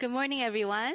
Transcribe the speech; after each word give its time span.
Good 0.00 0.12
morning, 0.12 0.42
everyone. 0.42 0.94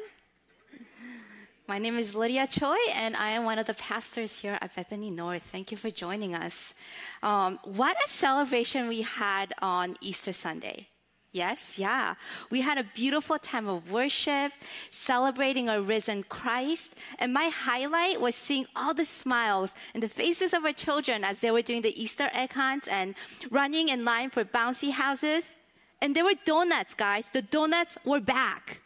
My 1.67 1.77
name 1.77 1.97
is 1.97 2.15
Lydia 2.15 2.47
Choi, 2.47 2.77
and 2.93 3.17
I 3.17 3.31
am 3.31 3.43
one 3.43 3.59
of 3.59 3.65
the 3.65 3.73
pastors 3.73 4.39
here 4.39 4.57
at 4.61 4.73
Bethany 4.73 5.11
North. 5.11 5.41
Thank 5.41 5.71
you 5.71 5.77
for 5.77 5.91
joining 5.91 6.33
us. 6.33 6.73
Um, 7.21 7.59
what 7.65 7.97
a 7.97 8.07
celebration 8.07 8.87
we 8.87 9.01
had 9.01 9.51
on 9.61 9.97
Easter 9.99 10.31
Sunday. 10.31 10.87
Yes, 11.33 11.77
yeah. 11.77 12.15
We 12.49 12.61
had 12.61 12.77
a 12.77 12.85
beautiful 12.95 13.37
time 13.37 13.67
of 13.67 13.91
worship, 13.91 14.53
celebrating 14.89 15.67
our 15.67 15.81
risen 15.81 16.23
Christ. 16.23 16.95
And 17.19 17.33
my 17.33 17.49
highlight 17.49 18.21
was 18.21 18.35
seeing 18.35 18.67
all 18.73 18.93
the 18.93 19.03
smiles 19.03 19.75
in 19.93 19.99
the 19.99 20.07
faces 20.07 20.53
of 20.53 20.63
our 20.63 20.71
children 20.71 21.25
as 21.25 21.41
they 21.41 21.51
were 21.51 21.61
doing 21.61 21.81
the 21.81 22.01
Easter 22.01 22.29
egg 22.31 22.53
hunt 22.53 22.87
and 22.87 23.15
running 23.51 23.89
in 23.89 24.05
line 24.05 24.29
for 24.29 24.45
bouncy 24.45 24.91
houses. 24.91 25.55
And 26.01 26.15
there 26.15 26.23
were 26.23 26.35
donuts, 26.45 26.93
guys. 26.93 27.31
The 27.31 27.41
donuts 27.41 27.97
were 28.05 28.21
back. 28.21 28.79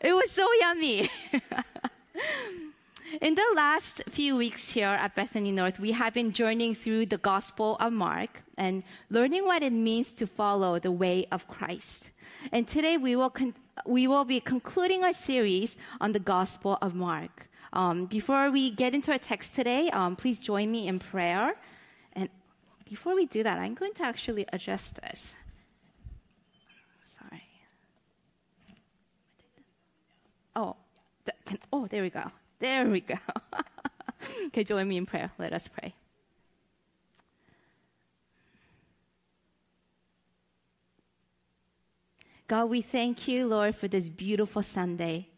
It 0.00 0.14
was 0.14 0.30
so 0.30 0.46
yummy. 0.60 1.08
In 3.20 3.34
the 3.34 3.52
last 3.56 4.04
few 4.08 4.36
weeks 4.36 4.70
here 4.72 4.86
at 4.86 5.16
Bethany 5.16 5.50
North, 5.50 5.80
we 5.80 5.90
have 5.92 6.14
been 6.14 6.32
journeying 6.32 6.76
through 6.76 7.06
the 7.06 7.18
Gospel 7.18 7.76
of 7.80 7.92
Mark 7.92 8.44
and 8.56 8.84
learning 9.10 9.44
what 9.44 9.64
it 9.64 9.72
means 9.72 10.12
to 10.12 10.28
follow 10.28 10.78
the 10.78 10.92
way 10.92 11.26
of 11.32 11.48
Christ. 11.48 12.12
And 12.52 12.68
today 12.68 12.96
we 12.96 13.16
will, 13.16 13.30
con- 13.30 13.56
we 13.84 14.06
will 14.06 14.24
be 14.24 14.38
concluding 14.38 15.02
our 15.02 15.12
series 15.12 15.74
on 16.00 16.12
the 16.12 16.20
Gospel 16.20 16.78
of 16.80 16.94
Mark. 16.94 17.48
Um, 17.72 18.06
before 18.06 18.52
we 18.52 18.70
get 18.70 18.94
into 18.94 19.10
our 19.10 19.18
text 19.18 19.56
today, 19.56 19.90
um, 19.90 20.14
please 20.14 20.38
join 20.38 20.70
me 20.70 20.86
in 20.86 21.00
prayer. 21.00 21.56
And 22.12 22.28
before 22.88 23.16
we 23.16 23.26
do 23.26 23.42
that, 23.42 23.58
I'm 23.58 23.74
going 23.74 23.94
to 23.94 24.04
actually 24.04 24.46
adjust 24.52 25.00
this. 25.02 25.34
Oh, 30.60 30.76
can, 31.46 31.58
oh, 31.72 31.86
there 31.86 32.02
we 32.02 32.10
go. 32.10 32.24
There 32.58 32.86
we 32.86 33.00
go. 33.00 33.14
okay, 34.46 34.62
join 34.62 34.86
me 34.86 34.98
in 34.98 35.06
prayer. 35.06 35.30
Let 35.38 35.54
us 35.54 35.68
pray. 35.68 35.94
God, 42.46 42.66
we 42.66 42.82
thank 42.82 43.26
you, 43.26 43.46
Lord, 43.46 43.74
for 43.74 43.88
this 43.88 44.10
beautiful 44.10 44.62
Sunday. 44.62 45.28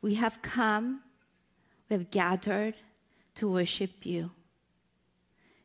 We 0.00 0.14
have 0.14 0.42
come, 0.42 1.02
we 1.88 1.94
have 1.94 2.10
gathered 2.10 2.74
to 3.36 3.48
worship 3.48 4.04
you. 4.04 4.32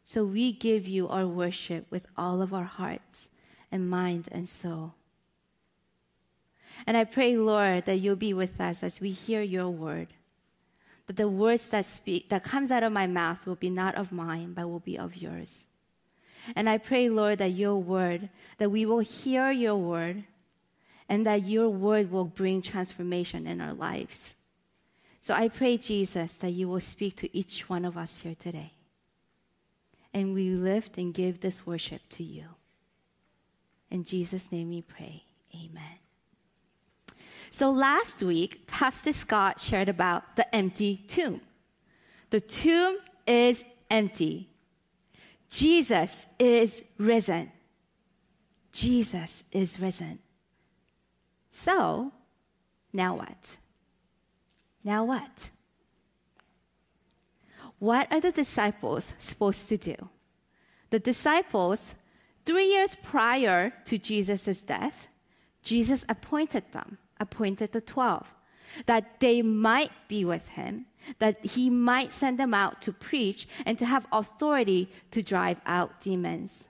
So 0.06 0.26
we 0.26 0.52
give 0.52 0.88
you 0.88 1.08
our 1.08 1.26
worship 1.26 1.88
with 1.89 2.06
all 2.16 2.44
of 2.44 2.54
our 2.54 2.66
hearts 2.66 3.30
and 3.72 3.89
mind 3.89 4.30
and 4.32 4.48
soul. 4.48 4.97
And 6.86 6.95
I 6.95 7.03
pray, 7.03 7.36
Lord, 7.38 7.86
that 7.86 7.97
you'll 7.97 8.16
be 8.16 8.33
with 8.33 8.59
us 8.61 8.83
as 8.83 9.02
we 9.02 9.11
hear 9.11 9.42
your 9.42 9.70
word. 9.70 10.09
That 11.08 11.16
the 11.16 11.30
words 11.30 11.67
that 11.70 11.86
speak 11.86 12.30
that 12.30 12.44
comes 12.44 12.70
out 12.70 12.83
of 12.83 12.92
my 12.92 13.08
mouth 13.08 13.45
will 13.45 13.56
be 13.56 13.70
not 13.70 13.95
of 13.95 14.11
mine, 14.11 14.53
but 14.53 14.70
will 14.70 14.80
be 14.80 14.98
of 14.98 15.17
yours. 15.17 15.66
And 16.55 16.70
I 16.70 16.78
pray, 16.78 17.09
Lord, 17.09 17.39
that 17.39 17.52
your 17.52 17.78
word, 17.78 18.30
that 18.58 18.70
we 18.70 18.86
will 18.86 19.00
hear 19.00 19.52
your 19.52 19.75
word, 19.75 20.23
and 21.09 21.25
that 21.25 21.44
your 21.44 21.70
word 21.70 22.11
will 22.11 22.25
bring 22.25 22.61
transformation 22.61 23.48
in 23.48 23.61
our 23.61 23.73
lives. 23.73 24.33
So 25.22 25.33
I 25.33 25.50
pray, 25.50 25.78
Jesus, 25.78 26.38
that 26.38 26.52
you 26.52 26.70
will 26.70 26.80
speak 26.80 27.17
to 27.17 27.38
each 27.38 27.67
one 27.70 27.86
of 27.86 27.98
us 27.98 28.20
here 28.20 28.36
today. 28.38 28.73
And 30.14 30.33
we 30.33 30.52
lift 30.52 30.98
and 30.98 31.14
give 31.14 31.42
this 31.42 31.66
worship 31.66 32.02
to 32.11 32.23
you. 32.23 32.45
In 33.92 34.03
Jesus' 34.03 34.52
name 34.52 34.70
we 34.70 34.81
pray. 34.81 35.23
Amen. 35.53 36.07
So 37.50 37.70
last 37.70 38.22
week, 38.22 38.67
Pastor 38.67 39.12
Scott 39.12 39.59
shared 39.59 39.90
about 39.90 40.36
the 40.36 40.53
empty 40.56 41.03
tomb. 41.08 41.42
The 42.30 42.42
tomb 42.42 42.98
is 43.26 43.64
empty. 43.89 44.49
Jesus 45.49 46.26
is 46.39 46.83
risen. 46.98 47.52
Jesus 48.72 49.44
is 49.52 49.80
risen. 49.80 50.20
So, 51.49 52.11
now 52.94 53.16
what? 53.16 53.58
Now 54.83 55.05
what? 55.05 55.49
What 57.80 58.11
are 58.11 58.20
the 58.20 58.32
disciples 58.32 59.14
supposed 59.20 59.67
to 59.70 59.77
do? 59.77 59.95
The 60.89 60.99
disciples, 60.99 61.95
three 62.45 62.67
years 62.67 62.95
prior 63.02 63.73
to 63.86 63.98
Jesus' 63.98 64.61
death, 64.61 65.08
Jesus 65.61 66.05
appointed 66.08 66.64
them 66.72 66.98
appointed 67.20 67.72
the 67.72 67.82
12 67.82 68.28
that 68.86 69.20
they 69.20 69.42
might 69.42 69.92
be 70.08 70.26
with 70.26 70.48
him, 70.50 70.86
that 71.20 71.44
he 71.45 71.70
might 71.70 72.11
send 72.11 72.38
them 72.38 72.54
out 72.54 72.82
to 72.82 72.92
preach 72.92 73.48
and 73.66 73.80
to 73.80 73.86
have 73.86 74.05
authority 74.11 74.89
to 75.11 75.22
drive 75.22 75.60
out 75.66 76.02
demons. 76.02 76.66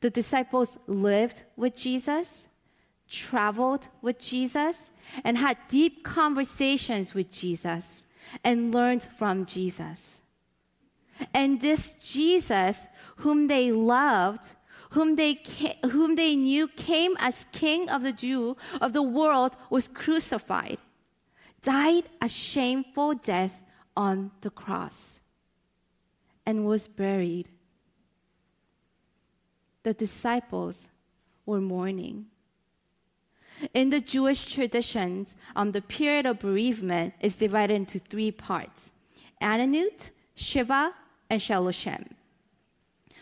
The 0.00 0.10
disciples 0.10 0.78
lived 0.86 1.44
with 1.56 1.76
Jesus, 1.76 2.48
traveled 3.08 3.88
with 4.02 4.18
Jesus, 4.18 4.90
and 5.22 5.38
had 5.38 5.58
deep 5.68 6.04
conversations 6.04 7.14
with 7.14 7.30
Jesus 7.30 8.04
and 8.42 8.74
learned 8.74 9.06
from 9.16 9.46
Jesus. 9.46 10.20
And 11.32 11.60
this 11.60 11.94
Jesus, 12.02 12.86
whom 13.16 13.46
they 13.46 13.70
loved, 13.70 14.50
whom 14.94 15.16
they, 15.16 15.40
whom 15.90 16.14
they 16.14 16.36
knew 16.36 16.68
came 16.68 17.16
as 17.18 17.46
king 17.50 17.90
of 17.90 18.02
the 18.02 18.12
Jew 18.12 18.56
of 18.80 18.92
the 18.92 19.02
world 19.02 19.56
was 19.68 19.88
crucified, 19.88 20.78
died 21.62 22.04
a 22.22 22.28
shameful 22.28 23.14
death 23.14 23.60
on 23.96 24.30
the 24.42 24.50
cross, 24.50 25.18
and 26.46 26.64
was 26.64 26.86
buried. 26.86 27.48
The 29.82 29.94
disciples 29.94 30.88
were 31.44 31.60
mourning. 31.60 32.26
In 33.72 33.90
the 33.90 34.00
Jewish 34.00 34.44
traditions, 34.46 35.34
um, 35.56 35.72
the 35.72 35.82
period 35.82 36.24
of 36.24 36.38
bereavement 36.38 37.14
is 37.20 37.34
divided 37.34 37.74
into 37.74 37.98
three 37.98 38.30
parts 38.30 38.92
Ananut, 39.42 40.10
Shiva, 40.36 40.92
and 41.28 41.40
Shaloshim. 41.40 42.06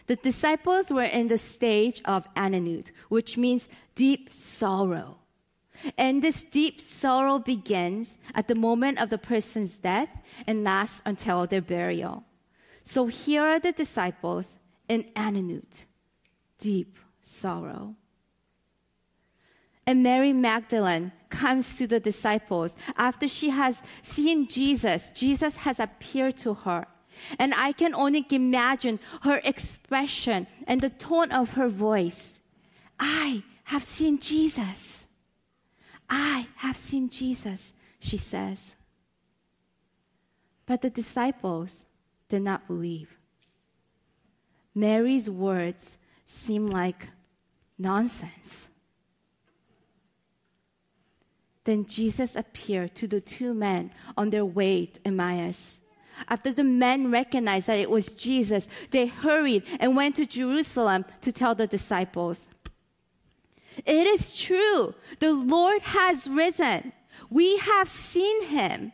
The 0.06 0.16
disciples 0.16 0.90
were 0.90 1.02
in 1.02 1.28
the 1.28 1.38
stage 1.38 2.00
of 2.04 2.26
ananut, 2.34 2.90
which 3.08 3.36
means 3.36 3.68
deep 3.94 4.32
sorrow. 4.32 5.18
And 5.96 6.22
this 6.22 6.42
deep 6.42 6.80
sorrow 6.80 7.38
begins 7.38 8.18
at 8.34 8.48
the 8.48 8.54
moment 8.54 8.98
of 8.98 9.10
the 9.10 9.18
person's 9.18 9.78
death 9.78 10.16
and 10.46 10.64
lasts 10.64 11.02
until 11.04 11.46
their 11.46 11.62
burial. 11.62 12.24
So 12.84 13.06
here 13.06 13.42
are 13.42 13.58
the 13.60 13.72
disciples 13.72 14.58
in 14.88 15.04
ananut, 15.16 15.86
deep 16.58 16.98
sorrow. 17.22 17.96
And 19.86 20.02
Mary 20.02 20.32
Magdalene 20.32 21.12
comes 21.28 21.76
to 21.76 21.86
the 21.86 21.98
disciples 21.98 22.76
after 22.96 23.26
she 23.26 23.50
has 23.50 23.82
seen 24.02 24.46
Jesus. 24.46 25.10
Jesus 25.14 25.56
has 25.56 25.80
appeared 25.80 26.36
to 26.38 26.54
her. 26.54 26.86
And 27.38 27.54
I 27.54 27.72
can 27.72 27.94
only 27.94 28.26
imagine 28.30 29.00
her 29.22 29.40
expression 29.44 30.46
and 30.66 30.80
the 30.80 30.90
tone 30.90 31.32
of 31.32 31.50
her 31.50 31.68
voice. 31.68 32.38
I 32.98 33.42
have 33.64 33.84
seen 33.84 34.18
Jesus. 34.18 35.06
I 36.08 36.46
have 36.56 36.76
seen 36.76 37.08
Jesus, 37.08 37.72
she 37.98 38.18
says. 38.18 38.74
But 40.66 40.82
the 40.82 40.90
disciples 40.90 41.84
did 42.28 42.42
not 42.42 42.66
believe. 42.66 43.16
Mary's 44.74 45.28
words 45.28 45.98
seem 46.26 46.66
like 46.66 47.08
nonsense. 47.78 48.68
Then 51.64 51.86
Jesus 51.86 52.34
appeared 52.34 52.94
to 52.96 53.06
the 53.06 53.20
two 53.20 53.54
men 53.54 53.92
on 54.16 54.30
their 54.30 54.44
way 54.44 54.86
to 54.86 55.00
Emmaus. 55.06 55.78
After 56.28 56.52
the 56.52 56.64
men 56.64 57.10
recognized 57.10 57.66
that 57.66 57.78
it 57.78 57.90
was 57.90 58.08
Jesus, 58.08 58.68
they 58.90 59.06
hurried 59.06 59.64
and 59.80 59.96
went 59.96 60.16
to 60.16 60.26
Jerusalem 60.26 61.04
to 61.20 61.32
tell 61.32 61.54
the 61.54 61.66
disciples. 61.66 62.50
It 63.86 64.06
is 64.06 64.36
true. 64.38 64.94
The 65.18 65.32
Lord 65.32 65.82
has 65.82 66.28
risen. 66.28 66.92
We 67.30 67.56
have 67.58 67.88
seen 67.88 68.44
him. 68.44 68.92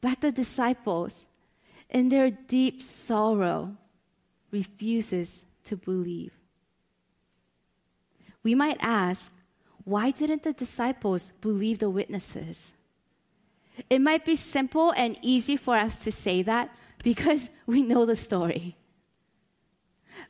But 0.00 0.20
the 0.20 0.32
disciples, 0.32 1.26
in 1.88 2.10
their 2.10 2.30
deep 2.30 2.82
sorrow, 2.82 3.76
refuses 4.50 5.44
to 5.64 5.76
believe. 5.76 6.32
We 8.42 8.54
might 8.54 8.76
ask, 8.80 9.32
why 9.84 10.10
didn't 10.10 10.42
the 10.42 10.52
disciples 10.52 11.32
believe 11.40 11.78
the 11.78 11.90
witnesses? 11.90 12.72
It 13.90 14.00
might 14.00 14.24
be 14.24 14.36
simple 14.36 14.92
and 14.92 15.18
easy 15.22 15.56
for 15.56 15.76
us 15.76 16.02
to 16.04 16.12
say 16.12 16.42
that 16.42 16.70
because 17.02 17.50
we 17.66 17.82
know 17.82 18.06
the 18.06 18.16
story. 18.16 18.76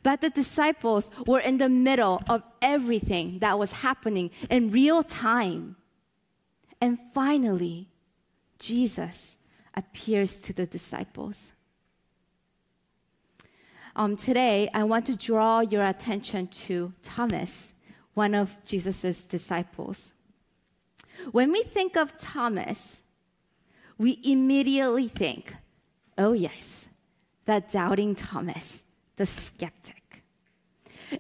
But 0.03 0.21
the 0.21 0.31
disciples 0.31 1.11
were 1.27 1.41
in 1.41 1.59
the 1.59 1.69
middle 1.69 2.23
of 2.29 2.43
everything 2.61 3.39
that 3.39 3.59
was 3.59 3.73
happening 3.73 4.31
in 4.51 4.73
real 4.73 5.03
time. 5.03 5.77
And 6.81 6.99
finally, 7.15 7.89
Jesus 8.59 9.37
appears 9.75 10.39
to 10.39 10.53
the 10.53 10.67
disciples. 10.67 11.53
Um, 13.95 14.17
today, 14.17 14.69
I 14.75 14.85
want 14.85 15.07
to 15.07 15.17
draw 15.17 15.61
your 15.61 15.85
attention 15.85 16.49
to 16.49 16.93
Thomas, 17.03 17.73
one 18.15 18.35
of 18.35 18.57
Jesus' 18.65 19.25
disciples. 19.25 20.13
When 21.33 21.51
we 21.51 21.63
think 21.63 21.97
of 21.97 22.17
Thomas, 22.19 23.01
we 23.99 24.21
immediately 24.25 25.09
think, 25.09 25.55
oh, 26.19 26.33
yes, 26.33 26.87
that 27.47 27.71
doubting 27.71 28.15
Thomas, 28.15 28.83
the 29.17 29.27
skeptic. 29.27 30.23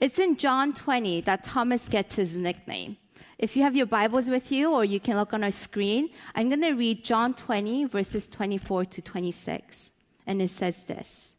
It's 0.01 0.19
in 0.19 0.37
John 0.37 0.75
20 0.75 1.23
that 1.23 1.45
Thomas 1.45 1.89
gets 1.89 2.17
his 2.17 2.37
nickname. 2.37 2.97
If 3.39 3.57
you 3.57 3.63
have 3.63 3.77
your 3.77 3.87
Bibles 3.87 4.29
with 4.29 4.51
you, 4.51 4.73
or 4.73 4.85
you 4.85 4.99
can 4.99 5.17
look 5.17 5.35
on 5.35 5.45
our 5.45 5.53
screen, 5.53 6.09
I'm 6.35 6.49
going 6.49 6.63
to 6.63 6.73
read 6.73 7.05
John 7.05 7.35
20, 7.35 7.85
verses 7.85 8.29
24 8.29 8.87
to 8.87 9.03
26. 9.03 9.93
And 10.27 10.43
it 10.43 10.51
says 10.51 10.85
this 10.85 11.33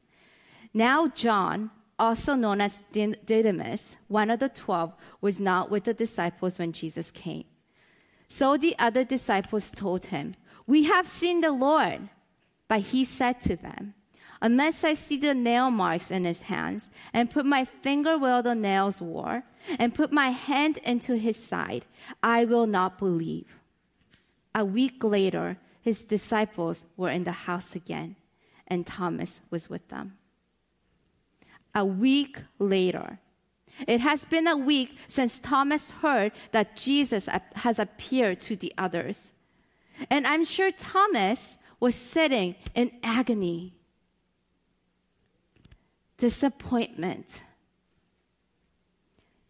Now, 0.74 1.08
John, 1.08 1.72
also 2.00 2.36
known 2.36 2.62
as 2.62 2.84
Didymus, 2.94 3.96
one 4.08 4.30
of 4.30 4.40
the 4.40 4.50
twelve, 4.50 4.94
was 5.22 5.40
not 5.40 5.72
with 5.72 5.86
the 5.86 5.94
disciples 5.94 6.60
when 6.60 6.72
Jesus 6.72 7.12
came. 7.12 7.46
So 8.28 8.58
the 8.58 8.76
other 8.78 9.04
disciples 9.04 9.72
told 9.72 10.08
him, 10.08 10.36
We 10.68 10.84
have 10.84 11.08
seen 11.08 11.42
the 11.42 11.52
Lord. 11.52 12.10
But 12.68 12.82
he 12.82 13.06
said 13.06 13.40
to 13.42 13.56
them, 13.56 13.94
Unless 14.42 14.84
I 14.84 14.94
see 14.94 15.18
the 15.18 15.34
nail 15.34 15.72
marks 15.72 16.12
in 16.12 16.26
his 16.26 16.44
hands, 16.44 16.90
and 17.12 17.32
put 17.32 17.46
my 17.46 17.66
finger 17.66 18.18
where 18.18 18.42
the 18.44 18.54
nails 18.54 19.02
were, 19.02 19.44
and 19.80 19.96
put 19.96 20.12
my 20.12 20.30
hand 20.30 20.78
into 20.84 21.16
his 21.16 21.38
side, 21.38 21.86
I 22.22 22.46
will 22.46 22.68
not 22.68 23.00
believe. 23.00 23.60
A 24.54 24.64
week 24.64 25.04
later, 25.04 25.58
his 25.82 26.04
disciples 26.04 26.86
were 26.96 27.10
in 27.10 27.24
the 27.24 27.32
house 27.32 27.76
again, 27.76 28.16
and 28.68 28.86
Thomas 28.86 29.42
was 29.50 29.70
with 29.70 29.88
them. 29.88 30.18
A 31.74 31.86
week 31.86 32.42
later, 32.60 33.20
it 33.88 34.02
has 34.02 34.26
been 34.26 34.48
a 34.48 34.58
week 34.58 34.98
since 35.08 35.40
Thomas 35.40 35.92
heard 35.92 36.32
that 36.52 36.76
Jesus 36.76 37.28
has 37.56 37.80
appeared 37.80 38.42
to 38.42 38.56
the 38.56 38.74
others. 38.78 39.32
And 40.10 40.28
I'm 40.28 40.46
sure 40.46 40.72
Thomas 40.72 41.58
was 41.80 41.96
sitting 41.96 42.56
in 42.76 42.92
agony 43.04 43.74
disappointment. 46.18 47.44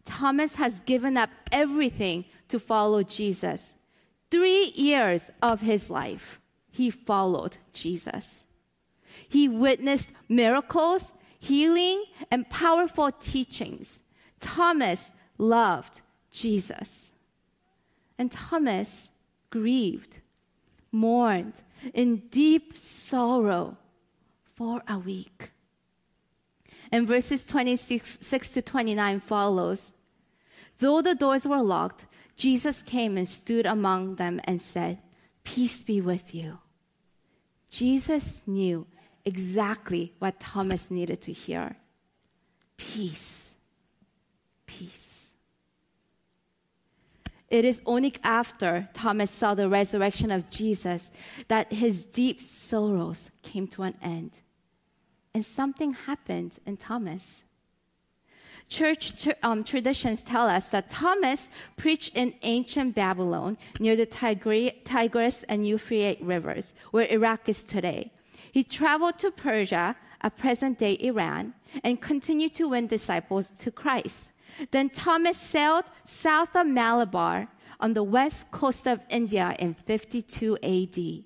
Thomas 0.04 0.54
has 0.56 0.80
given 0.80 1.16
up 1.16 1.30
everything 1.52 2.24
to 2.48 2.58
follow 2.58 3.02
Jesus. 3.02 3.74
Three 4.30 4.72
years 4.74 5.30
of 5.42 5.60
his 5.62 5.90
life, 5.90 6.40
he 6.70 6.90
followed 6.90 7.56
Jesus. 7.72 8.46
He 9.28 9.48
witnessed 9.48 10.08
miracles, 10.28 11.12
healing, 11.38 12.04
and 12.30 12.48
powerful 12.48 13.10
teachings. 13.12 14.02
Thomas 14.40 15.10
loved 15.36 16.00
Jesus. 16.30 17.12
And 18.18 18.30
Thomas 18.30 19.10
grieved, 19.50 20.20
mourned 20.92 21.62
in 21.94 22.28
deep 22.30 22.76
sorrow 22.76 23.76
for 24.54 24.82
a 24.88 24.98
week. 24.98 25.50
And 26.90 27.06
verses 27.06 27.44
26 27.44 28.50
to 28.50 28.62
29 28.62 29.20
follows. 29.20 29.92
Though 30.78 31.02
the 31.02 31.14
doors 31.14 31.46
were 31.46 31.62
locked, 31.62 32.06
Jesus 32.36 32.82
came 32.82 33.16
and 33.16 33.28
stood 33.28 33.66
among 33.66 34.16
them 34.16 34.40
and 34.44 34.60
said, 34.60 34.98
Peace 35.44 35.82
be 35.82 36.00
with 36.00 36.34
you. 36.34 36.58
Jesus 37.68 38.42
knew 38.46 38.86
exactly 39.24 40.14
what 40.18 40.40
Thomas 40.40 40.90
needed 40.90 41.20
to 41.22 41.32
hear 41.32 41.76
peace. 42.78 43.50
Peace. 44.66 45.07
It 47.50 47.64
is 47.64 47.80
only 47.86 48.14
after 48.22 48.88
Thomas 48.92 49.30
saw 49.30 49.54
the 49.54 49.68
resurrection 49.68 50.30
of 50.30 50.50
Jesus 50.50 51.10
that 51.48 51.72
his 51.72 52.04
deep 52.04 52.42
sorrows 52.42 53.30
came 53.42 53.66
to 53.68 53.82
an 53.82 53.94
end 54.02 54.32
and 55.34 55.44
something 55.44 55.92
happened 55.92 56.58
in 56.66 56.76
Thomas. 56.76 57.44
Church 58.68 59.26
um, 59.42 59.64
traditions 59.64 60.22
tell 60.22 60.46
us 60.46 60.70
that 60.70 60.90
Thomas 60.90 61.48
preached 61.76 62.14
in 62.14 62.34
ancient 62.42 62.94
Babylon 62.94 63.56
near 63.80 63.96
the 63.96 64.04
Tigris 64.04 65.44
and 65.48 65.66
Euphrates 65.66 66.20
rivers, 66.20 66.74
where 66.90 67.06
Iraq 67.06 67.48
is 67.48 67.64
today. 67.64 68.12
He 68.52 68.62
traveled 68.62 69.18
to 69.20 69.30
Persia, 69.30 69.96
a 70.20 70.30
present 70.30 70.78
day 70.78 70.98
Iran, 71.00 71.54
and 71.84 72.00
continued 72.00 72.54
to 72.56 72.68
win 72.68 72.88
disciples 72.88 73.50
to 73.60 73.70
Christ. 73.70 74.32
Then 74.70 74.90
Thomas 74.90 75.36
sailed 75.36 75.84
south 76.04 76.54
of 76.54 76.66
Malabar 76.66 77.48
on 77.80 77.94
the 77.94 78.02
west 78.02 78.50
coast 78.50 78.86
of 78.86 79.00
India 79.08 79.54
in 79.58 79.74
52 79.74 80.58
AD 80.62 81.24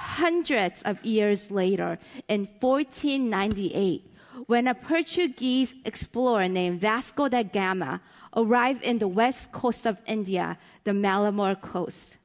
hundreds 0.00 0.82
of 0.82 1.04
years 1.04 1.50
later, 1.50 1.98
in 2.28 2.48
1498, 2.60 4.06
when 4.46 4.66
a 4.66 4.74
Portuguese 4.74 5.74
explorer 5.84 6.48
named 6.48 6.80
Vasco 6.80 7.28
da 7.28 7.42
Gama 7.42 8.00
arrived 8.36 8.82
in 8.82 8.98
the 8.98 9.08
west 9.08 9.52
coast 9.52 9.86
of 9.86 9.98
India, 10.06 10.56
the 10.84 10.94
Malabar 10.94 11.54
coast. 11.54 12.16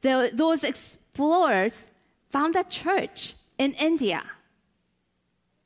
The, 0.00 0.30
those 0.32 0.64
explorers 0.64 1.84
found 2.30 2.56
a 2.56 2.64
church 2.64 3.34
in 3.58 3.72
India. 3.74 4.22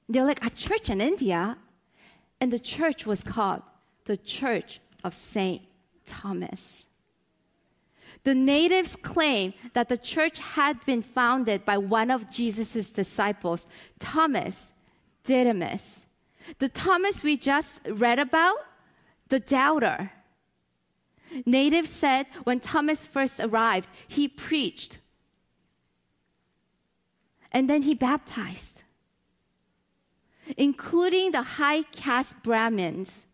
They're 0.09 0.25
like, 0.25 0.45
a 0.45 0.51
church 0.51 0.91
in 0.91 1.01
India? 1.01 1.57
And 2.41 2.53
the 2.53 2.59
church 2.59 3.07
was 3.07 3.23
called 3.23 3.63
the 4.05 4.17
Church 4.17 4.81
of 5.05 5.15
St. 5.15 5.63
Thomas. 6.07 6.87
The 8.25 8.35
natives 8.35 8.97
claim 8.97 9.55
that 9.73 9.89
the 9.89 9.97
church 9.97 10.39
had 10.39 10.85
been 10.85 11.03
founded 11.03 11.65
by 11.65 11.79
one 11.79 12.11
of 12.11 12.31
Jesus' 12.31 12.91
disciples, 12.91 13.67
Thomas 13.99 14.73
Didymus. 15.25 16.05
The 16.59 16.69
Thomas 16.69 17.23
we 17.23 17.37
just 17.37 17.81
read 17.89 18.19
about, 18.19 18.57
the 19.29 19.41
doubter. 19.41 20.13
Natives 21.47 21.91
said 21.91 22.27
when 22.45 22.61
Thomas 22.61 23.05
first 23.05 23.39
arrived, 23.39 23.89
he 24.09 24.27
preached 24.27 24.99
and 27.53 27.69
then 27.69 27.83
he 27.83 27.95
baptized, 27.95 28.80
including 30.57 31.33
the 31.33 31.43
high 31.43 31.83
caste 31.83 32.37
Brahmins. 32.43 33.27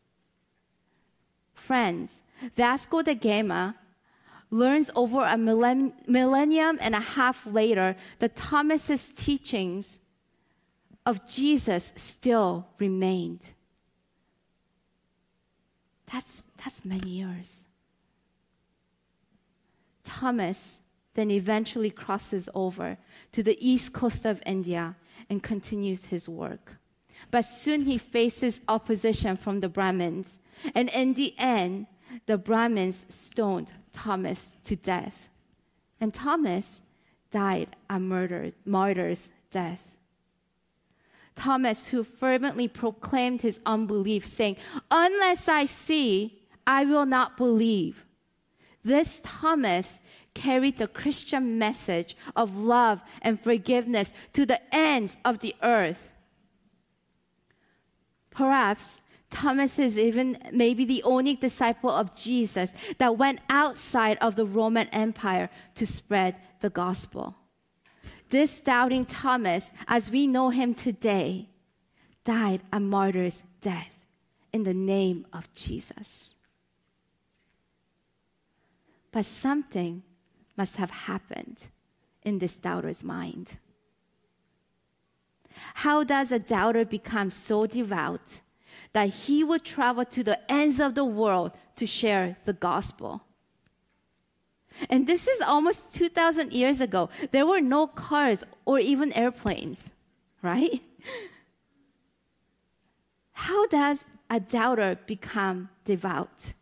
Friends, 1.55 2.23
Vasco 2.57 3.03
da 3.03 3.15
Gama 3.15 3.77
learns 4.51 4.91
over 4.95 5.21
a 5.21 5.37
millennium 5.37 6.79
and 6.81 6.95
a 6.95 7.01
half 7.01 7.47
later 7.47 7.97
that 8.19 8.37
Thomas's 8.37 9.13
teachings 9.17 9.99
of 11.05 11.27
Jesus 11.29 11.93
still 11.97 12.67
remained. 12.79 13.41
That's, 16.13 16.45
that's 16.63 16.85
many 16.85 17.11
years. 17.11 17.65
Thomas 20.05 20.79
then 21.15 21.31
eventually 21.31 21.91
crosses 21.91 22.49
over 22.55 22.99
to 23.33 23.43
the 23.43 23.57
east 23.67 23.93
coast 23.93 24.25
of 24.25 24.41
India 24.47 24.95
and 25.29 25.43
continues 25.43 26.05
his 26.05 26.29
work. 26.29 26.77
But 27.31 27.43
soon 27.43 27.83
he 27.83 27.99
faces 27.99 28.61
opposition 28.69 29.37
from 29.37 29.61
the 29.61 29.69
Brahmins, 29.69 30.39
and 30.75 30.89
in 30.91 31.15
the 31.15 31.35
end, 31.39 31.87
the 32.27 32.39
Brahmins 32.39 33.05
stoned 33.09 33.73
Thomas 33.93 34.55
to 34.65 34.77
death. 34.77 35.29
And 36.01 36.13
Thomas 36.13 36.83
died 37.31 37.77
a 37.91 37.99
martyr's 37.99 39.29
death. 39.51 39.85
Thomas, 41.35 41.89
who 41.89 42.03
fervently 42.03 42.67
proclaimed 42.67 43.43
his 43.43 43.61
unbelief, 43.67 44.27
saying, 44.27 44.57
Unless 44.91 45.49
I 45.49 45.67
see, 45.67 46.43
I 46.67 46.85
will 46.85 47.05
not 47.07 47.37
believe. 47.37 48.07
This 48.83 49.21
Thomas 49.23 49.99
carried 50.33 50.79
the 50.79 50.89
Christian 50.89 51.59
message 51.59 52.17
of 52.35 52.57
love 52.57 53.03
and 53.21 53.41
forgiveness 53.41 54.13
to 54.33 54.47
the 54.47 54.61
ends 54.75 55.17
of 55.25 55.41
the 55.41 55.55
earth. 55.63 56.09
Perhaps 58.37 59.01
Thomas 59.31 59.79
is 59.79 59.99
even 59.99 60.39
maybe 60.53 60.85
the 60.85 61.03
only 61.05 61.35
disciple 61.35 61.89
of 61.89 62.15
Jesus 62.15 62.75
that 62.99 63.17
went 63.17 63.41
outside 63.49 64.19
of 64.21 64.37
the 64.37 64.45
Roman 64.45 64.89
Empire 64.89 65.49
to 65.77 65.87
spread 65.87 66.37
the 66.61 66.69
gospel. 66.69 67.35
This 68.29 68.61
doubting 68.61 69.07
Thomas, 69.07 69.73
as 69.89 70.11
we 70.11 70.27
know 70.27 70.51
him 70.51 70.75
today, 70.75 71.49
died 72.25 72.61
a 72.71 72.79
martyr's 72.79 73.43
death 73.63 73.97
in 74.53 74.65
the 74.65 74.75
name 74.75 75.27
of 75.33 75.53
Jesus. 75.55 76.35
But 79.13 79.25
something 79.25 80.03
must 80.59 80.77
have 80.77 80.91
happened 80.91 81.59
in 82.23 82.39
this 82.39 82.59
doubter's 82.59 83.03
mind. 83.03 83.59
How 85.75 86.05
does 86.05 86.33
a 86.33 86.39
doubter 86.39 86.85
become 86.85 87.31
so 87.31 87.67
devout 87.67 88.41
that 88.93 89.09
he 89.09 89.45
would 89.45 89.65
travel 89.65 90.05
to 90.05 90.23
the 90.23 90.39
ends 90.51 90.81
of 90.81 90.95
the 90.95 91.05
world 91.05 91.53
to 91.77 91.87
share 91.87 92.37
the 92.45 92.53
gospel? 92.53 93.23
And 94.91 95.07
this 95.07 95.27
is 95.27 95.41
almost 95.41 95.93
2,000 95.95 96.53
years 96.53 96.81
ago. 96.81 97.09
There 97.33 97.47
were 97.47 97.61
no 97.61 97.87
cars 97.87 98.45
or 98.65 98.79
even 98.79 99.13
airplanes, 99.13 99.89
right? 100.43 100.83
How 103.33 103.67
does 103.67 104.05
a 104.29 104.41
doubter 104.41 104.99
become 105.07 105.71
devout? 105.85 106.55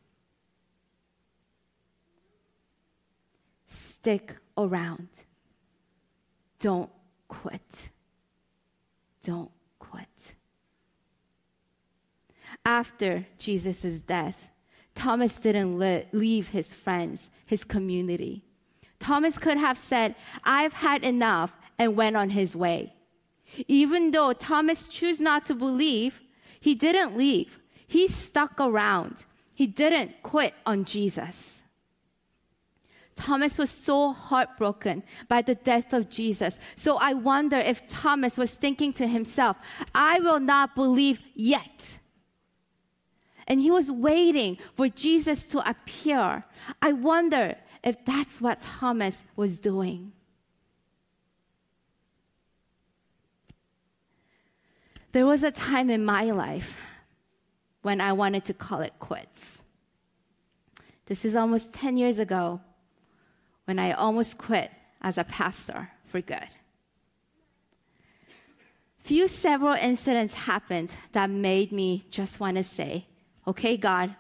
Stick 3.67 4.37
around. 4.57 5.09
Don't 6.61 6.91
quit. 7.27 7.91
Don't 9.25 9.51
quit. 9.79 10.07
After 12.65 13.27
Jesus' 13.39 14.01
death, 14.01 14.49
Thomas 14.95 15.39
didn't 15.39 15.79
li- 15.79 16.05
leave 16.13 16.49
his 16.49 16.73
friends, 16.73 17.31
his 17.47 17.65
community. 17.65 18.45
Thomas 19.01 19.39
could 19.39 19.59
have 19.59 19.77
said, 19.77 20.15
I've 20.45 20.73
had 20.73 21.03
enough, 21.03 21.57
and 21.79 21.97
went 21.97 22.17
on 22.17 22.31
his 22.31 22.55
way. 22.55 22.93
Even 23.67 24.13
though 24.13 24.33
Thomas 24.33 24.87
chose 24.87 25.21
not 25.21 25.45
to 25.47 25.55
believe, 25.55 26.21
he 26.61 26.75
didn't 26.75 27.17
leave. 27.17 27.59
He 27.87 28.07
stuck 28.07 28.61
around. 28.61 29.25
He 29.55 29.67
didn't 29.67 30.23
quit 30.23 30.55
on 30.65 30.85
Jesus. 30.85 31.61
Thomas 33.17 33.59
was 33.59 33.71
so 33.71 34.13
heartbroken 34.13 35.03
by 35.29 35.43
the 35.43 35.55
death 35.55 35.93
of 35.93 36.11
Jesus. 36.11 36.59
So 36.77 36.97
I 36.97 37.15
wonder 37.15 37.57
if 37.57 37.87
Thomas 37.87 38.37
was 38.37 38.51
thinking 38.51 38.93
to 38.95 39.07
himself, 39.07 39.57
I 39.95 40.21
will 40.21 40.41
not 40.41 40.75
believe 40.75 41.21
yet. 41.35 41.99
And 43.47 43.61
he 43.61 43.71
was 43.71 43.91
waiting 43.91 44.59
for 44.75 44.89
Jesus 44.89 45.45
to 45.47 45.69
appear. 45.69 46.45
I 46.81 46.93
wonder 46.93 47.57
if 47.83 48.05
that's 48.05 48.41
what 48.41 48.61
Thomas 48.63 49.23
was 49.37 49.59
doing. 49.59 50.13
There 55.13 55.27
was 55.27 55.45
a 55.45 55.53
time 55.53 55.91
in 55.91 56.05
my 56.05 56.25
life 56.25 56.77
when 57.83 58.01
I 58.01 58.13
wanted 58.13 58.45
to 58.47 58.55
call 58.55 58.81
it 58.81 58.95
quits. 58.99 59.61
This 61.07 61.25
is 61.25 61.37
almost 61.37 61.73
10 61.73 61.97
years 61.97 62.19
ago 62.19 62.61
when 63.65 63.79
I 63.79 63.93
almost 63.93 64.39
quit 64.39 64.71
as 65.01 65.19
a 65.19 65.25
pastor 65.25 65.91
for 66.07 66.21
good. 66.21 66.49
Few 68.99 69.29
several 69.29 69.75
incidents 69.75 70.35
happened 70.35 70.91
that 71.13 71.29
made 71.29 71.73
me 71.73 72.07
just 72.11 72.41
want 72.41 72.57
to 72.57 72.63
say, 72.63 73.07
okay, 73.47 73.77
God, 73.77 74.17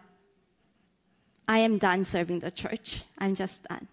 I 1.48 1.58
am 1.58 1.78
done 1.78 2.04
serving 2.04 2.40
the 2.40 2.50
church. 2.50 3.02
I'm 3.18 3.34
just 3.34 3.62
done. 3.64 3.88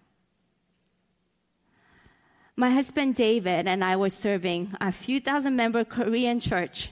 My 2.56 2.70
husband 2.70 3.14
David 3.14 3.66
and 3.66 3.82
I 3.82 3.96
were 3.96 4.10
serving 4.10 4.72
a 4.80 4.92
few 4.92 5.20
thousand 5.20 5.56
member 5.56 5.84
Korean 5.84 6.40
church. 6.40 6.90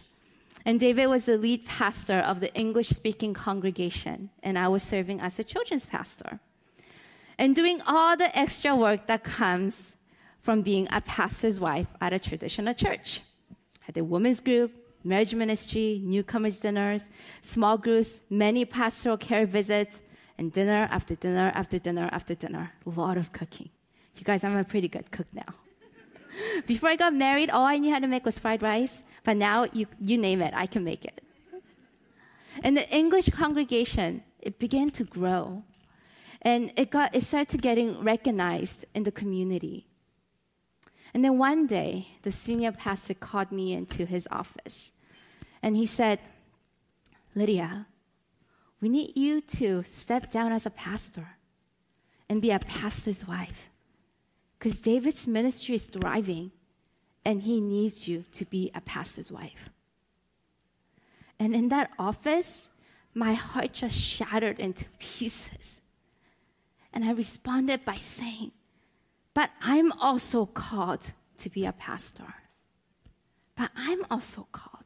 And 0.64 0.81
David 0.81 1.07
was 1.07 1.26
the 1.26 1.37
lead 1.37 1.67
pastor 1.67 2.19
of 2.19 2.40
the 2.40 2.55
English 2.55 2.88
speaking 2.88 3.33
congregation, 3.33 4.31
and 4.43 4.59
I 4.59 4.69
was 4.69 4.83
serving 4.83 5.21
as 5.21 5.38
a 5.38 5.45
children's 5.45 5.87
pastor. 5.87 6.38
And 7.40 7.56
doing 7.56 7.80
all 7.87 8.18
the 8.18 8.38
extra 8.38 8.76
work 8.76 9.06
that 9.06 9.25
comes 9.25 9.97
from 10.42 10.61
being 10.61 10.87
a 10.92 11.00
pastor's 11.00 11.59
wife 11.59 11.87
at 12.02 12.12
a 12.12 12.18
traditional 12.18 12.75
church. 12.75 13.23
Had 13.80 13.97
a 13.97 14.04
women's 14.04 14.40
group, 14.40 14.70
marriage 15.04 15.35
ministry, 15.35 16.02
newcomers 16.04 16.61
dinners, 16.61 17.09
small 17.40 17.78
groups, 17.78 18.20
many 18.28 18.66
pastoral 18.66 19.16
care 19.16 19.47
visits, 19.47 20.02
and 20.37 20.52
dinner 20.52 20.87
after 20.90 21.14
dinner 21.14 21.50
after 21.54 21.78
dinner 21.78 22.11
after 22.12 22.35
dinner. 22.35 22.73
A 22.85 22.90
lot 22.90 23.16
of 23.16 23.32
cooking. 23.32 23.70
You 24.16 24.25
guys, 24.25 24.44
I'm 24.44 24.59
a 24.59 24.62
pretty 24.62 24.88
good 24.88 25.11
cook 25.11 25.26
now. 25.32 25.54
Before 26.66 26.90
I 26.90 26.97
got 26.97 27.14
married, 27.14 27.49
all 27.49 27.64
I 27.64 27.78
knew 27.78 27.90
how 27.90 28.00
to 28.00 28.06
make 28.06 28.26
was 28.26 28.38
fried 28.38 28.62
rice, 28.62 29.02
but 29.25 29.38
now 29.38 29.66
you, 29.73 29.87
you 29.99 30.18
name 30.18 30.42
it, 30.42 30.52
I 30.54 30.66
can 30.66 30.85
make 30.85 31.06
it. 31.06 31.23
And 32.62 32.76
the 32.76 32.87
English 32.94 33.30
congregation, 33.30 34.25
it 34.40 34.59
began 34.59 34.90
to 34.90 35.04
grow. 35.04 35.64
And 36.42 36.73
it, 36.76 36.90
got, 36.90 37.14
it 37.14 37.23
started 37.23 37.61
getting 37.61 38.02
recognized 38.02 38.85
in 38.94 39.02
the 39.02 39.12
community. 39.12 39.87
And 41.12 41.25
then 41.25 41.38
one 41.38 41.66
day, 41.66 42.09
the 42.23 42.32
senior 42.32 42.73
pastor 42.73 43.14
called 43.14 43.52
me 43.52 43.73
into 43.73 44.06
his 44.06 44.28
office. 44.30 44.92
And 45.62 45.76
he 45.76 45.87
said, 45.87 46.20
Lydia, 47.35 47.87
we 48.80 48.88
need 48.88 49.16
you 49.16 49.40
to 49.40 49.85
step 49.87 50.30
down 50.30 50.52
as 50.52 50.66
a 50.66 50.70
pastor 50.70 51.37
and 52.28 52.40
be 52.40 52.50
a 52.50 52.59
pastor's 52.59 53.26
wife. 53.26 53.68
Because 54.59 54.78
David's 54.78 55.26
ministry 55.26 55.75
is 55.75 55.87
thriving, 55.87 56.52
and 57.25 57.42
he 57.42 57.61
needs 57.61 58.09
you 58.09 58.25
to 58.32 58.44
be 58.47 58.70
a 58.75 58.80
pastor's 58.80 59.30
wife. 59.30 59.70
And 61.38 61.54
in 61.54 61.68
that 61.68 61.90
office, 61.99 62.68
my 63.14 63.32
heart 63.32 63.73
just 63.73 63.97
shattered 63.97 64.61
into 64.61 64.85
pieces. 64.99 65.80
And 66.92 67.04
I 67.04 67.12
responded 67.12 67.85
by 67.85 67.97
saying, 67.97 68.52
but 69.35 69.50
I'm 69.61 69.92
also 69.92 70.47
called 70.47 71.12
to 71.38 71.49
be 71.49 71.64
a 71.64 71.73
pastor. 71.73 72.35
But 73.56 73.70
I'm 73.76 74.04
also 74.11 74.49
called. 74.52 74.85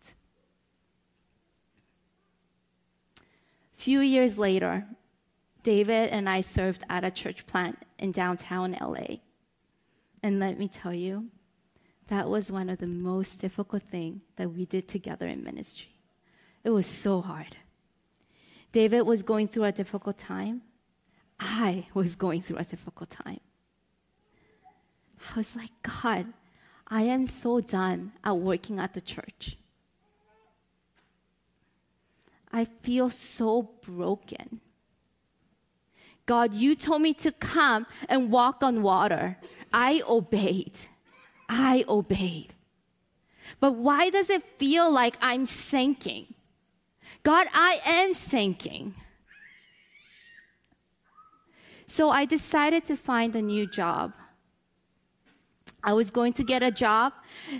A 3.18 3.76
Few 3.76 4.00
years 4.00 4.38
later, 4.38 4.86
David 5.62 6.10
and 6.10 6.28
I 6.28 6.42
served 6.42 6.84
at 6.90 7.04
a 7.04 7.10
church 7.10 7.46
plant 7.46 7.78
in 7.98 8.12
downtown 8.12 8.76
LA. 8.80 9.18
And 10.22 10.38
let 10.38 10.58
me 10.58 10.68
tell 10.68 10.94
you, 10.94 11.28
that 12.08 12.28
was 12.28 12.50
one 12.50 12.68
of 12.68 12.78
the 12.78 12.86
most 12.86 13.38
difficult 13.38 13.82
things 13.82 14.20
that 14.36 14.52
we 14.52 14.66
did 14.66 14.88
together 14.88 15.26
in 15.26 15.42
ministry. 15.42 15.96
It 16.62 16.70
was 16.70 16.86
so 16.86 17.22
hard. 17.22 17.56
David 18.72 19.02
was 19.02 19.22
going 19.22 19.48
through 19.48 19.64
a 19.64 19.72
difficult 19.72 20.18
time. 20.18 20.62
I 21.38 21.86
was 21.94 22.14
going 22.14 22.42
through 22.42 22.58
a 22.58 22.64
difficult 22.64 23.10
time. 23.10 23.40
I 25.32 25.38
was 25.38 25.56
like, 25.56 25.70
God, 25.82 26.26
I 26.88 27.02
am 27.02 27.26
so 27.26 27.60
done 27.60 28.12
at 28.22 28.36
working 28.36 28.78
at 28.78 28.94
the 28.94 29.00
church. 29.00 29.56
I 32.52 32.66
feel 32.82 33.10
so 33.10 33.70
broken. 33.82 34.60
God, 36.26 36.54
you 36.54 36.74
told 36.74 37.02
me 37.02 37.12
to 37.14 37.32
come 37.32 37.86
and 38.08 38.30
walk 38.30 38.62
on 38.62 38.82
water. 38.82 39.36
I 39.72 40.02
obeyed. 40.06 40.78
I 41.48 41.84
obeyed. 41.88 42.54
But 43.60 43.72
why 43.72 44.10
does 44.10 44.30
it 44.30 44.42
feel 44.58 44.90
like 44.90 45.16
I'm 45.20 45.46
sinking? 45.46 46.34
God, 47.22 47.46
I 47.52 47.80
am 47.84 48.14
sinking. 48.14 48.94
So 51.96 52.10
I 52.10 52.24
decided 52.24 52.84
to 52.86 52.96
find 52.96 53.36
a 53.36 53.40
new 53.40 53.68
job. 53.68 54.14
I 55.84 55.92
was 55.92 56.10
going 56.10 56.32
to 56.32 56.42
get 56.42 56.60
a 56.60 56.72
job 56.72 57.12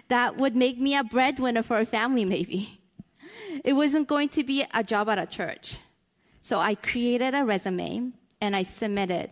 that 0.08 0.36
would 0.36 0.56
make 0.56 0.76
me 0.76 0.96
a 0.96 1.04
breadwinner 1.04 1.62
for 1.62 1.78
a 1.78 1.86
family, 1.86 2.24
maybe. 2.34 2.80
It 3.64 3.74
wasn't 3.74 4.08
going 4.08 4.30
to 4.30 4.42
be 4.42 4.66
a 4.74 4.82
job 4.82 5.08
at 5.08 5.20
a 5.20 5.26
church. 5.26 5.76
So 6.42 6.58
I 6.58 6.74
created 6.74 7.32
a 7.32 7.44
resume 7.44 8.10
and 8.40 8.56
I 8.56 8.64
submitted 8.64 9.30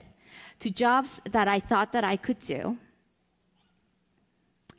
to 0.61 0.71
jobs 0.71 1.21
that 1.29 1.49
I 1.49 1.59
thought 1.59 1.91
that 1.91 2.05
I 2.05 2.17
could 2.17 2.39
do. 2.39 2.79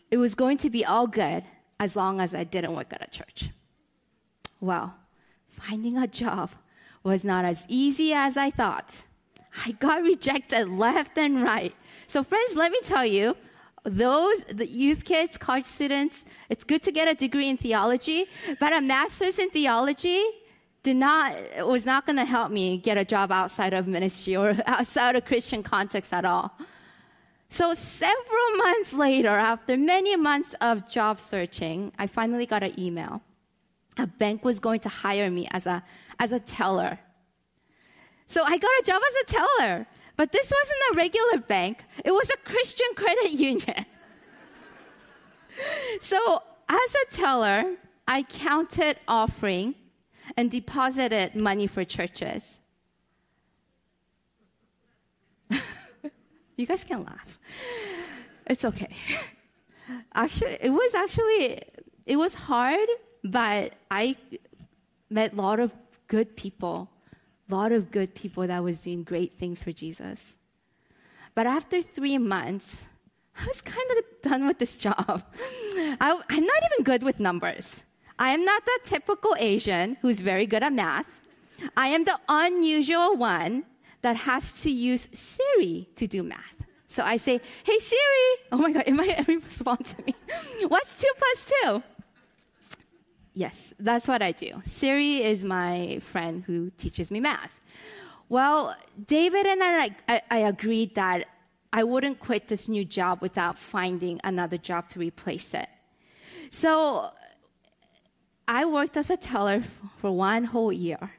It 0.10 0.15
was 0.15 0.36
going 0.36 0.58
to 0.60 0.70
be 0.70 0.86
all 0.86 1.06
good 1.06 1.44
as 1.82 1.98
long 1.98 2.22
as 2.22 2.34
I 2.34 2.46
didn't 2.46 2.77
work 2.77 2.94
at 2.94 3.06
a 3.06 3.12
church. 3.12 3.50
Well, 4.62 4.96
finding 5.50 5.98
a 5.98 6.08
job 6.08 6.51
was 7.03 7.25
not 7.25 7.44
as 7.44 7.65
easy 7.68 8.13
as 8.13 8.38
I 8.38 8.51
thought. 8.51 9.03
I 9.65 9.72
got 9.72 10.01
rejected 10.01 10.69
left 10.69 11.17
and 11.17 11.41
right. 11.41 11.74
So, 12.07 12.24
friends, 12.24 12.55
let 12.55 12.72
me 12.72 12.79
tell 12.81 13.05
you, 13.05 13.36
those 13.83 14.45
the 14.45 14.67
youth 14.67 15.03
kids, 15.03 15.38
college 15.38 15.65
students, 15.65 16.24
it's 16.50 16.63
good 16.63 16.83
to 16.83 16.91
get 16.91 17.07
a 17.07 17.15
degree 17.15 17.50
in 17.50 17.57
theology, 17.57 18.27
but 18.60 18.74
a 18.74 18.81
master's 18.81 19.39
in 19.39 19.50
theology 19.50 20.24
did 20.83 20.98
not 20.98 21.36
was 21.67 21.86
not 21.86 22.05
going 22.05 22.17
to 22.17 22.25
help 22.25 22.51
me 22.51 22.77
get 22.77 22.98
a 22.98 23.05
job 23.05 23.31
outside 23.31 23.74
of 23.74 23.88
ministry 23.88 24.36
or 24.36 24.55
outside 24.65 25.15
of 25.15 25.25
Christian 25.25 25.63
context 25.63 26.13
at 26.13 26.25
all. 26.25 26.57
So 27.50 27.75
several 27.75 28.50
months 28.57 28.93
later, 28.93 29.29
after 29.29 29.77
many 29.77 30.15
months 30.15 30.55
of 30.60 30.89
job 30.89 31.19
searching, 31.19 31.91
I 32.00 32.07
finally 32.07 32.48
got 32.48 32.63
an 32.63 32.74
email. 32.79 33.22
a 33.98 34.07
bank 34.07 34.43
was 34.43 34.57
going 34.60 34.79
to 34.79 34.89
hire 34.89 35.29
me 35.29 35.48
as 35.51 35.67
a, 35.67 35.83
as 36.19 36.31
a 36.31 36.39
teller. 36.39 36.98
So 38.27 38.44
I 38.44 38.58
got 38.58 38.72
a 38.80 38.84
job 38.84 39.01
as 39.08 39.15
a 39.24 39.25
teller. 39.25 39.88
But 40.15 40.32
this 40.32 40.51
wasn't 40.51 40.77
a 40.92 40.96
regular 40.96 41.38
bank, 41.39 41.84
it 42.06 42.12
was 42.12 42.30
a 42.30 42.38
Christian 42.50 42.88
credit 42.96 43.32
union. 43.51 43.86
so 46.01 46.42
as 46.70 46.96
a 47.03 47.12
teller, 47.12 47.75
I 48.08 48.24
counted 48.24 48.98
offering 49.08 49.75
and 50.38 50.51
deposited 50.51 51.36
money 51.36 51.68
for 51.68 51.84
churches. 51.84 52.60
you 56.58 56.65
guys 56.65 56.84
can 56.84 57.03
laugh. 57.03 57.39
It's 58.46 58.65
okay. 58.65 58.89
Actually, 60.13 60.58
it 60.62 60.70
was 60.70 60.96
actually 60.96 61.63
it 62.06 62.18
was 62.18 62.34
hard, 62.34 62.88
but 63.24 63.74
I 63.89 64.15
met 65.10 65.34
a 65.34 65.36
lot 65.36 65.60
of 65.60 65.72
good 66.08 66.36
people, 66.36 66.89
lot 67.53 67.72
of 67.72 67.91
good 67.91 68.15
people 68.15 68.48
that 68.48 68.63
was 68.63 68.81
doing 68.81 69.03
great 69.03 69.38
things 69.39 69.63
for 69.63 69.72
Jesus. 69.72 70.38
But 71.36 71.48
after 71.48 71.81
three 71.81 72.17
months, 72.17 72.83
I 73.39 73.48
was 73.48 73.62
kind 73.62 73.89
of 73.91 73.98
done 74.22 74.45
with 74.48 74.60
this 74.60 74.77
job. 74.86 75.24
I, 76.05 76.22
I'm 76.29 76.45
not 76.45 76.62
even 76.72 76.83
good 76.83 77.03
with 77.03 77.19
numbers. 77.19 77.75
I 78.19 78.29
am 78.29 78.45
not 78.45 78.63
the 78.65 78.79
typical 78.83 79.36
Asian 79.39 79.98
who's 80.01 80.19
very 80.19 80.45
good 80.45 80.63
at 80.63 80.74
math. 80.74 81.19
I 81.75 81.88
am 81.88 82.03
the 82.05 82.19
unusual 82.29 83.15
one 83.15 83.63
that 84.01 84.15
has 84.17 84.62
to 84.62 84.72
use 84.72 85.07
Siri 85.13 85.89
to 85.95 86.07
do 86.07 86.24
math. 86.24 86.57
So 86.88 87.03
I 87.03 87.17
say, 87.17 87.41
hey 87.63 87.79
Siri, 87.79 88.29
oh 88.51 88.57
my 88.57 88.72
God, 88.72 88.83
it 88.88 88.93
might 88.93 89.27
respond 89.27 89.86
to 89.86 90.03
me. 90.05 90.13
What's 90.67 90.95
two 91.01 91.12
plus 91.17 91.51
two? 91.51 91.83
Yes, 93.33 93.73
that's 93.79 94.07
what 94.07 94.21
I 94.21 94.31
do. 94.31 94.61
Siri 94.63 95.23
is 95.23 95.43
my 95.43 95.99
friend 96.01 96.43
who 96.43 96.69
teaches 96.71 97.09
me 97.09 97.19
math. 97.19 97.59
Well, 98.29 98.75
David 99.05 99.45
and 99.45 99.63
I, 99.63 99.95
I, 100.07 100.21
I 100.29 100.37
agreed 100.39 100.95
that 100.95 101.27
I 101.71 101.83
wouldn't 101.83 102.19
quit 102.19 102.47
this 102.47 102.67
new 102.67 102.85
job 102.85 103.21
without 103.21 103.57
finding 103.57 104.19
another 104.23 104.57
job 104.57 104.87
to 104.89 104.99
replace 104.99 105.53
it. 105.55 105.67
So 106.51 107.09
I 108.47 108.65
worked 108.65 108.97
as 108.97 109.09
a 109.09 109.17
teller 109.17 109.63
for 109.99 110.11
one 110.11 110.43
whole 110.43 110.71
year. 110.71 111.11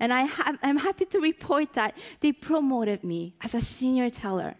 And 0.00 0.12
I 0.12 0.28
am 0.62 0.78
happy 0.78 1.04
to 1.06 1.18
report 1.18 1.74
that 1.74 1.96
they 2.20 2.32
promoted 2.32 3.04
me 3.04 3.34
as 3.42 3.54
a 3.54 3.60
senior 3.60 4.08
teller. 4.10 4.54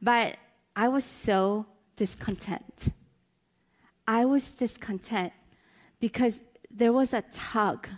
But 0.00 0.36
I 0.74 0.88
was 0.88 1.04
so 1.04 1.66
discontent. 1.96 2.92
I 4.06 4.24
was 4.24 4.54
discontent 4.54 5.32
because 6.02 6.42
there 6.68 6.92
was 6.92 7.14
a 7.14 7.22
tug 7.32 7.88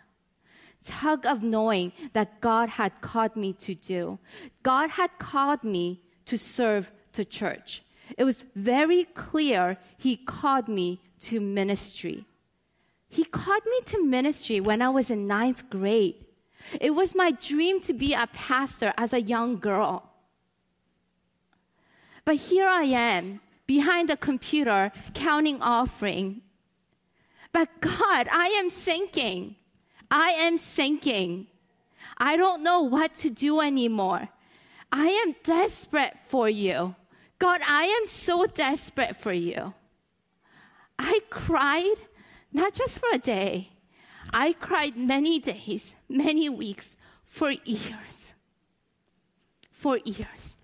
tug 0.84 1.24
of 1.24 1.42
knowing 1.42 1.92
that 2.12 2.40
God 2.40 2.68
had 2.68 2.92
called 3.00 3.34
me 3.34 3.54
to 3.54 3.74
do. 3.74 4.18
God 4.62 4.90
had 4.90 5.10
called 5.18 5.64
me 5.64 6.02
to 6.26 6.36
serve 6.36 6.92
the 7.14 7.24
church. 7.24 7.82
It 8.18 8.24
was 8.24 8.44
very 8.54 9.04
clear 9.04 9.78
He 9.96 10.16
called 10.16 10.68
me 10.68 11.00
to 11.22 11.40
ministry. 11.40 12.26
He 13.08 13.24
called 13.24 13.64
me 13.64 13.80
to 13.86 14.04
ministry 14.04 14.60
when 14.60 14.82
I 14.82 14.90
was 14.90 15.10
in 15.10 15.26
ninth 15.26 15.70
grade. 15.70 16.26
It 16.80 16.90
was 16.90 17.14
my 17.14 17.30
dream 17.30 17.80
to 17.82 17.94
be 17.94 18.12
a 18.12 18.28
pastor 18.32 18.92
as 18.98 19.12
a 19.12 19.22
young 19.22 19.58
girl. 19.58 20.10
But 22.24 22.36
here 22.36 22.66
I 22.66 22.84
am, 22.84 23.40
behind 23.66 24.10
a 24.10 24.16
computer, 24.16 24.92
counting 25.14 25.62
offering. 25.62 26.42
But 27.54 27.80
God, 27.80 28.26
I 28.32 28.48
am 28.58 28.68
sinking. 28.68 29.54
I 30.10 30.30
am 30.30 30.58
sinking. 30.58 31.46
I 32.18 32.36
don't 32.36 32.64
know 32.64 32.80
what 32.82 33.14
to 33.18 33.30
do 33.30 33.60
anymore. 33.60 34.28
I 34.90 35.06
am 35.06 35.36
desperate 35.44 36.16
for 36.26 36.48
you. 36.48 36.96
God, 37.38 37.60
I 37.64 37.84
am 37.84 38.10
so 38.10 38.46
desperate 38.46 39.16
for 39.16 39.32
you. 39.32 39.72
I 40.98 41.20
cried, 41.30 41.94
not 42.52 42.74
just 42.74 42.98
for 42.98 43.08
a 43.12 43.18
day, 43.18 43.70
I 44.32 44.54
cried 44.54 44.96
many 44.96 45.38
days, 45.38 45.94
many 46.08 46.48
weeks, 46.48 46.96
for 47.24 47.52
years. 47.52 48.34
For 49.70 49.98
years. 49.98 50.56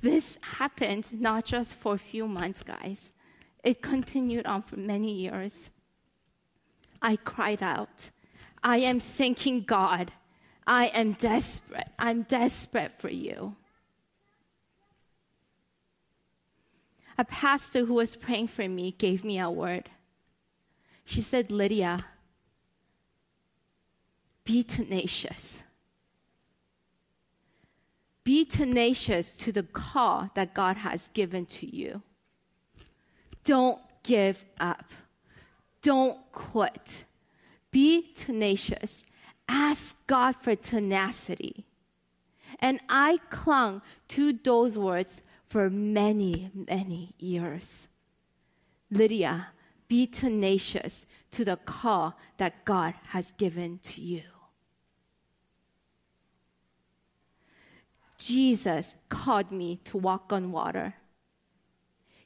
This 0.00 0.38
happened 0.40 1.20
not 1.20 1.44
just 1.44 1.74
for 1.74 1.94
a 1.94 1.98
few 1.98 2.26
months, 2.26 2.62
guys. 2.62 3.12
It 3.64 3.82
continued 3.82 4.46
on 4.46 4.62
for 4.62 4.76
many 4.76 5.12
years. 5.12 5.70
I 7.02 7.16
cried 7.16 7.62
out, 7.62 8.10
I 8.62 8.78
am 8.78 9.00
sinking, 9.00 9.62
God. 9.62 10.12
I 10.66 10.86
am 10.88 11.12
desperate. 11.12 11.88
I'm 11.98 12.22
desperate 12.24 12.92
for 12.98 13.08
you. 13.08 13.56
A 17.16 17.24
pastor 17.24 17.84
who 17.84 17.94
was 17.94 18.14
praying 18.14 18.48
for 18.48 18.68
me 18.68 18.94
gave 18.96 19.24
me 19.24 19.40
a 19.40 19.50
word. 19.50 19.90
She 21.04 21.22
said, 21.22 21.50
Lydia, 21.50 22.04
be 24.44 24.62
tenacious. 24.62 25.62
Be 28.24 28.44
tenacious 28.44 29.34
to 29.36 29.50
the 29.50 29.62
call 29.62 30.30
that 30.34 30.54
God 30.54 30.76
has 30.76 31.08
given 31.14 31.46
to 31.46 31.66
you. 31.74 32.02
Don't 33.48 33.80
give 34.02 34.44
up. 34.60 34.92
Don't 35.80 36.18
quit. 36.32 37.06
Be 37.70 38.12
tenacious. 38.14 39.06
Ask 39.48 39.96
God 40.06 40.36
for 40.36 40.54
tenacity. 40.54 41.64
And 42.58 42.78
I 42.90 43.20
clung 43.30 43.80
to 44.08 44.34
those 44.34 44.76
words 44.76 45.22
for 45.48 45.70
many, 45.70 46.50
many 46.54 47.14
years. 47.18 47.88
Lydia, 48.90 49.48
be 49.88 50.06
tenacious 50.06 51.06
to 51.30 51.42
the 51.42 51.56
call 51.56 52.18
that 52.36 52.66
God 52.66 52.92
has 53.06 53.30
given 53.38 53.80
to 53.84 54.02
you. 54.02 54.24
Jesus 58.18 58.94
called 59.08 59.50
me 59.50 59.80
to 59.86 59.96
walk 59.96 60.34
on 60.34 60.52
water. 60.52 60.92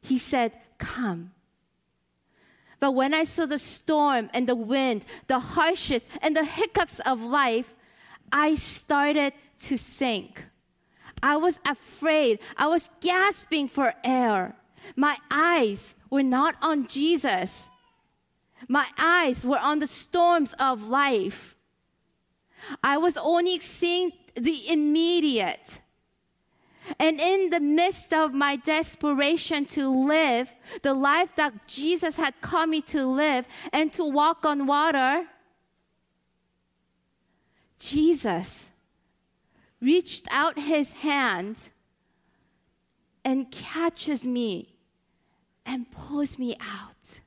He 0.00 0.18
said, 0.18 0.50
Come. 0.82 1.30
But 2.80 2.92
when 2.92 3.14
I 3.14 3.22
saw 3.22 3.46
the 3.46 3.58
storm 3.58 4.28
and 4.34 4.48
the 4.48 4.56
wind, 4.56 5.04
the 5.28 5.38
harshness 5.38 6.04
and 6.20 6.36
the 6.36 6.44
hiccups 6.44 6.98
of 7.06 7.22
life, 7.22 7.72
I 8.32 8.56
started 8.56 9.32
to 9.66 9.78
sink. 9.78 10.44
I 11.22 11.36
was 11.36 11.60
afraid. 11.64 12.40
I 12.56 12.66
was 12.66 12.90
gasping 13.00 13.68
for 13.68 13.94
air. 14.02 14.56
My 14.96 15.16
eyes 15.30 15.94
were 16.10 16.24
not 16.24 16.56
on 16.60 16.88
Jesus. 16.88 17.68
My 18.66 18.88
eyes 18.98 19.46
were 19.46 19.58
on 19.58 19.78
the 19.78 19.86
storms 19.86 20.52
of 20.58 20.82
life. 20.82 21.54
I 22.82 22.98
was 22.98 23.16
only 23.16 23.60
seeing 23.60 24.10
the 24.34 24.68
immediate. 24.68 25.81
And 26.98 27.20
in 27.20 27.50
the 27.50 27.60
midst 27.60 28.12
of 28.12 28.32
my 28.32 28.56
desperation 28.56 29.64
to 29.66 29.88
live 29.88 30.50
the 30.82 30.94
life 30.94 31.30
that 31.36 31.66
Jesus 31.66 32.16
had 32.16 32.40
called 32.40 32.70
me 32.70 32.80
to 32.82 33.04
live 33.06 33.46
and 33.72 33.92
to 33.94 34.04
walk 34.04 34.44
on 34.44 34.66
water, 34.66 35.24
Jesus 37.78 38.70
reached 39.80 40.26
out 40.30 40.58
his 40.58 40.92
hand 40.92 41.56
and 43.24 43.50
catches 43.50 44.24
me 44.24 44.76
and 45.64 45.90
pulls 45.90 46.38
me 46.38 46.56
out. 46.60 47.20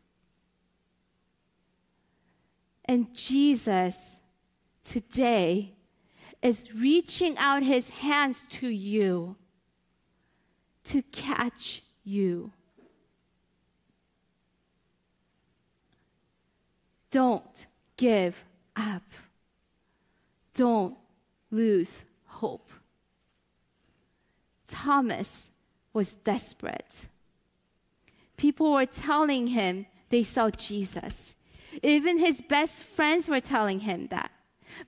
And 2.86 3.14
Jesus 3.14 4.20
today 4.84 5.74
is 6.42 6.74
reaching 6.74 7.38
out 7.38 7.64
his 7.64 7.90
hands 7.90 8.46
to 8.50 8.68
you 8.68 9.36
to 10.86 11.02
catch 11.04 11.84
you. 12.04 12.52
Don't 17.12 17.66
give 17.98 18.36
up. 18.76 19.04
Don't 20.54 20.98
lose 21.52 21.92
hope. 22.26 22.72
Thomas 24.68 25.50
was 25.94 26.16
desperate. 26.16 26.94
People 28.38 28.74
were 28.74 28.86
telling 28.86 29.48
him 29.48 29.86
they 30.10 30.24
saw 30.24 30.50
Jesus. 30.50 31.36
Even 31.82 32.18
his 32.18 32.42
best 32.42 32.84
friends 32.84 33.28
were 33.28 33.40
telling 33.40 33.80
him 33.82 34.08
that. 34.08 34.32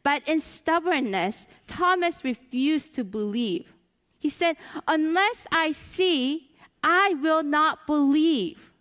But 0.03 0.27
in 0.27 0.39
stubbornness, 0.39 1.47
Thomas 1.65 2.23
refused 2.23 2.93
to 2.95 3.03
believe. 3.03 3.73
He 4.19 4.29
said, 4.29 4.57
Unless 4.87 5.47
I 5.51 5.71
see, 5.71 6.49
I 6.83 7.15
will 7.21 7.43
not 7.43 7.85
believe. 7.87 8.71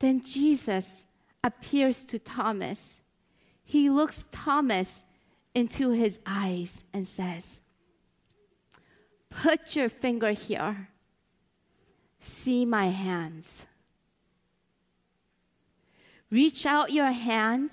Then 0.00 0.22
Jesus 0.22 1.04
appears 1.42 2.04
to 2.04 2.18
Thomas, 2.18 3.00
he 3.64 3.90
looks 3.90 4.26
Thomas 4.30 5.04
into 5.54 5.90
his 5.90 6.18
eyes 6.26 6.84
and 6.92 7.06
says, 7.06 7.60
Put 9.30 9.76
your 9.76 9.88
finger 9.88 10.30
here. 10.30 10.88
See 12.20 12.64
my 12.64 12.86
hands. 12.86 13.66
Reach 16.30 16.66
out 16.66 16.92
your 16.92 17.10
hand 17.10 17.70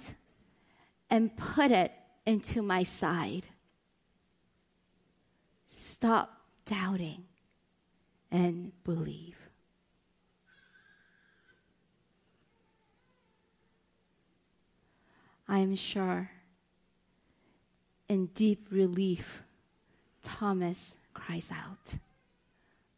and 1.10 1.36
put 1.36 1.72
it 1.72 1.92
into 2.26 2.62
my 2.62 2.84
side. 2.84 3.48
Stop 5.96 6.42
doubting 6.66 7.24
and 8.30 8.74
believe. 8.84 9.38
I 15.48 15.60
am 15.60 15.74
sure 15.78 16.32
in 18.10 18.26
deep 18.36 18.68
relief, 18.72 19.44
Thomas 20.22 20.98
cries 21.14 21.50
out, 21.50 21.94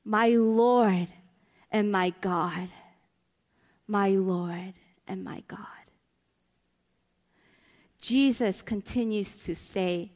My 0.04 0.30
Lord 0.30 1.10
and 1.72 1.92
my 1.92 2.16
God, 2.20 2.70
my 3.88 4.10
Lord 4.10 4.74
and 5.08 5.24
my 5.24 5.44
God. 5.48 5.86
Jesus 8.02 8.64
continues 8.64 9.38
to 9.44 9.56
say, 9.56 10.14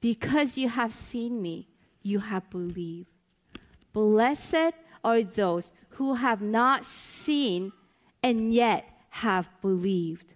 Because 0.00 0.56
you 0.56 0.70
have 0.70 0.94
seen 0.94 1.42
me, 1.42 1.68
you 2.04 2.20
have 2.20 2.48
believed. 2.50 3.08
Blessed 3.92 4.74
are 5.02 5.22
those 5.22 5.72
who 5.90 6.14
have 6.14 6.40
not 6.40 6.84
seen 6.84 7.72
and 8.22 8.52
yet 8.52 8.88
have 9.10 9.48
believed. 9.60 10.34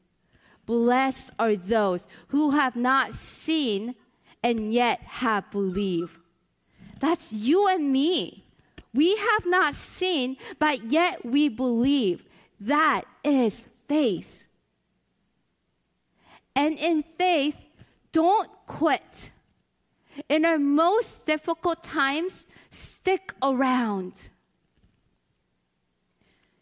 Blessed 0.66 1.30
are 1.38 1.56
those 1.56 2.06
who 2.28 2.50
have 2.50 2.76
not 2.76 3.14
seen 3.14 3.94
and 4.42 4.72
yet 4.72 5.00
have 5.00 5.50
believed. 5.50 6.16
That's 7.00 7.32
you 7.32 7.66
and 7.68 7.92
me. 7.92 8.44
We 8.94 9.16
have 9.16 9.46
not 9.46 9.74
seen, 9.74 10.36
but 10.58 10.90
yet 10.90 11.24
we 11.24 11.48
believe. 11.48 12.24
That 12.60 13.04
is 13.24 13.68
faith. 13.88 14.44
And 16.54 16.78
in 16.78 17.04
faith, 17.16 17.56
don't 18.12 18.50
quit. 18.66 19.30
In 20.28 20.44
our 20.44 20.58
most 20.58 21.26
difficult 21.26 21.82
times, 21.84 22.46
stick 22.70 23.32
around. 23.42 24.14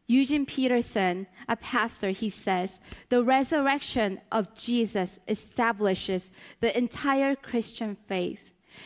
Eugene 0.09 0.47
Peterson, 0.47 1.27
a 1.49 1.57
pastor, 1.57 2.11
he 2.11 2.31
says, 2.31 2.79
the 3.09 3.25
resurrection 3.25 4.21
of 4.31 4.55
Jesus 4.55 5.19
establishes 5.27 6.31
the 6.61 6.77
entire 6.77 7.35
Christian 7.35 7.97
faith 8.07 8.41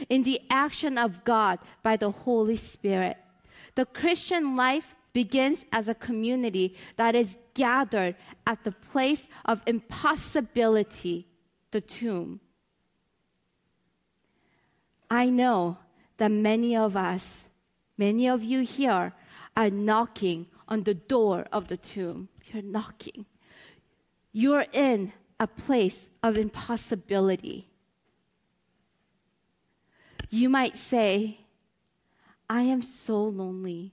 in 0.08 0.22
the 0.22 0.40
action 0.48 0.96
of 0.96 1.24
God 1.24 1.58
by 1.82 1.96
the 1.96 2.10
Holy 2.10 2.56
Spirit. 2.56 3.18
The 3.74 3.84
Christian 3.84 4.56
life 4.56 4.94
begins 5.12 5.66
as 5.72 5.88
a 5.88 5.94
community 5.94 6.76
that 6.96 7.14
is 7.14 7.36
gathered 7.54 8.16
at 8.46 8.64
the 8.64 8.72
place 8.72 9.26
of 9.44 9.60
impossibility, 9.66 11.26
the 11.70 11.80
tomb. 11.80 12.40
I 15.10 15.28
know 15.28 15.78
that 16.18 16.30
many 16.30 16.76
of 16.76 16.96
us, 16.96 17.46
many 17.98 18.28
of 18.28 18.44
you 18.44 18.60
here, 18.60 19.12
are 19.56 19.70
knocking 19.70 20.46
on 20.68 20.84
the 20.84 20.94
door 20.94 21.46
of 21.52 21.68
the 21.68 21.76
tomb. 21.76 22.28
You're 22.52 22.62
knocking. 22.62 23.26
You're 24.32 24.66
in 24.72 25.12
a 25.40 25.46
place 25.46 26.06
of 26.22 26.38
impossibility. 26.38 27.66
You 30.28 30.48
might 30.48 30.76
say, 30.76 31.40
I 32.48 32.62
am 32.62 32.82
so 32.82 33.24
lonely. 33.24 33.92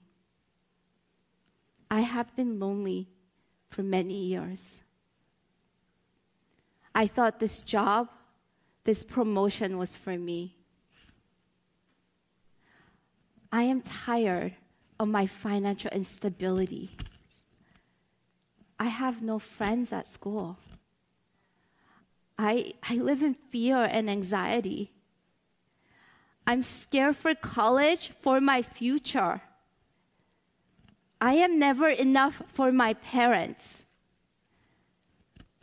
I 1.90 2.00
have 2.00 2.34
been 2.36 2.60
lonely 2.60 3.08
for 3.70 3.82
many 3.82 4.26
years. 4.26 4.76
I 6.94 7.06
thought 7.06 7.40
this 7.40 7.60
job, 7.60 8.08
this 8.84 9.02
promotion 9.02 9.78
was 9.78 9.96
for 9.96 10.16
me. 10.16 10.57
I 13.50 13.62
am 13.62 13.80
tired 13.80 14.54
of 15.00 15.08
my 15.08 15.26
financial 15.26 15.90
instability. 15.90 16.96
I 18.78 18.86
have 18.86 19.22
no 19.22 19.38
friends 19.38 19.92
at 19.92 20.06
school. 20.06 20.58
I, 22.38 22.74
I 22.88 22.94
live 22.94 23.22
in 23.22 23.34
fear 23.34 23.84
and 23.84 24.08
anxiety. 24.08 24.92
I'm 26.46 26.62
scared 26.62 27.16
for 27.16 27.34
college, 27.34 28.12
for 28.20 28.40
my 28.40 28.62
future. 28.62 29.42
I 31.20 31.34
am 31.34 31.58
never 31.58 31.88
enough 31.88 32.42
for 32.52 32.70
my 32.70 32.94
parents. 32.94 33.84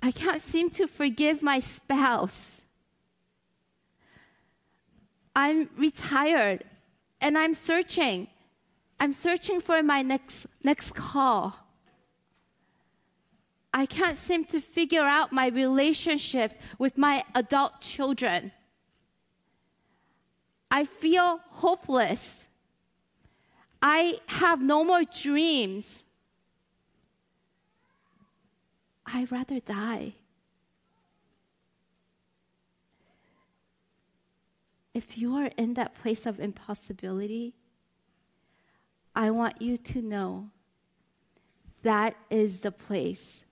I 0.02 0.12
can't 0.12 0.41
seem 0.41 0.69
to 0.71 0.88
forgive 0.88 1.41
my 1.41 1.60
spouse. 1.60 2.62
I'm 5.36 5.69
retired 5.78 6.63
and 7.21 7.38
I'm 7.38 7.54
searching. 7.54 8.28
I'm 8.99 9.13
searching 9.13 9.62
for 9.62 9.82
my 9.84 10.01
next, 10.01 10.47
next 10.63 10.95
call. 10.95 11.56
I 13.73 13.86
can't 13.86 14.15
seem 14.15 14.45
to 14.45 14.62
figure 14.62 15.04
out 15.04 15.34
my 15.34 15.47
relationships 15.47 16.58
with 16.80 16.97
my 16.97 17.25
adult 17.36 17.82
children. 17.82 18.54
I 20.71 20.86
feel 20.86 21.41
hopeless. 21.49 22.45
I 23.82 24.19
have 24.28 24.62
no 24.63 24.84
more 24.84 25.04
dreams. 25.04 26.04
I'd 29.06 29.32
rather 29.32 29.60
die. 29.60 30.15
If 34.95 35.17
you 35.17 35.36
are 35.36 35.51
in 35.58 35.73
that 35.73 35.93
place 35.93 36.25
of 36.25 36.39
impossibility, 36.39 37.53
I 39.13 39.29
want 39.29 39.62
you 39.62 39.75
to 39.77 40.01
know 40.01 40.51
that 41.84 42.15
is 42.29 42.62
the 42.62 42.71
place 42.71 43.43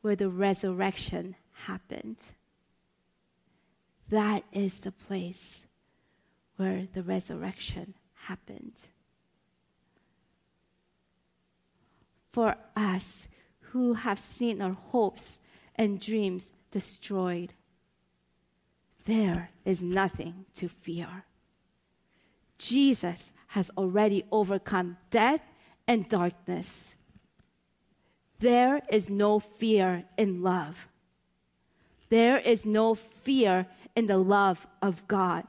where 0.00 0.14
the 0.14 0.28
resurrection 0.28 1.34
happened. 1.66 2.18
That 4.10 4.44
is 4.52 4.78
the 4.78 4.92
place 4.92 5.64
where 6.54 6.86
the 6.92 7.02
resurrection 7.02 7.94
happened. 8.14 8.74
For 12.32 12.54
us 12.76 13.26
who 13.72 13.94
have 13.94 14.20
seen 14.20 14.62
our 14.62 14.76
hopes 14.92 15.40
and 15.74 16.00
dreams 16.00 16.52
destroyed, 16.70 17.54
there 19.06 19.50
is 19.64 19.82
nothing 19.82 20.44
to 20.56 20.68
fear. 20.68 21.24
Jesus 22.58 23.32
has 23.48 23.70
already 23.76 24.24
overcome 24.30 24.98
death 25.10 25.40
and 25.88 26.08
darkness. 26.08 26.90
There 28.38 28.82
is 28.90 29.08
no 29.08 29.40
fear 29.40 30.04
in 30.18 30.42
love. 30.42 30.88
There 32.08 32.38
is 32.38 32.64
no 32.64 32.94
fear 32.94 33.66
in 33.94 34.06
the 34.06 34.18
love 34.18 34.66
of 34.82 35.06
God 35.08 35.46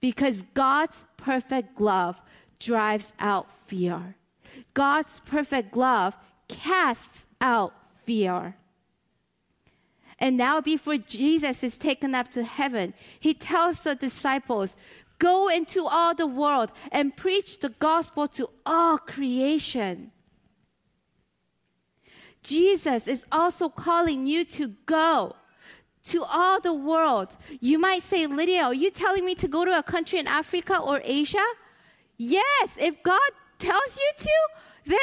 because 0.00 0.42
God's 0.54 0.96
perfect 1.16 1.80
love 1.80 2.20
drives 2.58 3.12
out 3.18 3.46
fear. 3.66 4.16
God's 4.74 5.20
perfect 5.20 5.76
love 5.76 6.14
casts 6.48 7.24
out 7.40 7.72
fear. 8.04 8.56
And 10.18 10.36
now, 10.36 10.60
before 10.60 10.98
Jesus 10.98 11.62
is 11.62 11.76
taken 11.76 12.14
up 12.14 12.30
to 12.32 12.44
heaven, 12.44 12.94
he 13.18 13.34
tells 13.34 13.80
the 13.80 13.94
disciples, 13.94 14.76
Go 15.18 15.48
into 15.48 15.84
all 15.84 16.14
the 16.14 16.26
world 16.26 16.72
and 16.90 17.16
preach 17.16 17.60
the 17.60 17.68
gospel 17.68 18.26
to 18.28 18.48
all 18.66 18.98
creation. 18.98 20.10
Jesus 22.42 23.06
is 23.06 23.24
also 23.30 23.68
calling 23.68 24.26
you 24.26 24.44
to 24.46 24.74
go 24.84 25.36
to 26.06 26.24
all 26.24 26.60
the 26.60 26.74
world. 26.74 27.28
You 27.60 27.78
might 27.78 28.02
say, 28.02 28.26
Lydia, 28.26 28.64
are 28.64 28.74
you 28.74 28.90
telling 28.90 29.24
me 29.24 29.36
to 29.36 29.46
go 29.46 29.64
to 29.64 29.78
a 29.78 29.82
country 29.82 30.18
in 30.18 30.26
Africa 30.26 30.78
or 30.78 31.00
Asia? 31.04 31.46
Yes, 32.16 32.76
if 32.76 33.00
God 33.02 33.30
tells 33.58 33.96
you 33.96 34.12
to, 34.18 34.32
then 34.86 34.98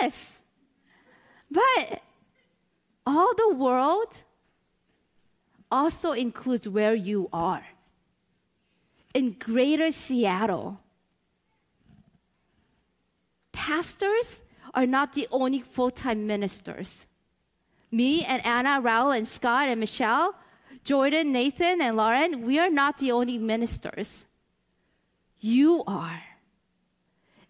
yes. 0.00 0.40
But 1.50 2.02
all 3.04 3.34
the 3.34 3.54
world 3.54 4.18
also 5.76 6.12
includes 6.12 6.66
where 6.66 6.94
you 6.94 7.28
are. 7.32 7.64
In 9.12 9.36
greater 9.38 9.90
Seattle, 9.90 10.80
pastors 13.52 14.42
are 14.72 14.86
not 14.86 15.12
the 15.12 15.28
only 15.30 15.60
full 15.60 15.90
time 15.90 16.26
ministers. 16.26 17.06
Me 17.90 18.24
and 18.24 18.44
Anna, 18.44 18.80
Raul, 18.80 19.16
and 19.16 19.28
Scott, 19.28 19.68
and 19.68 19.80
Michelle, 19.80 20.34
Jordan, 20.84 21.32
Nathan, 21.32 21.80
and 21.80 21.96
Lauren, 21.96 22.42
we 22.42 22.58
are 22.58 22.70
not 22.70 22.98
the 22.98 23.12
only 23.12 23.38
ministers. 23.38 24.24
You 25.40 25.84
are. 25.86 26.22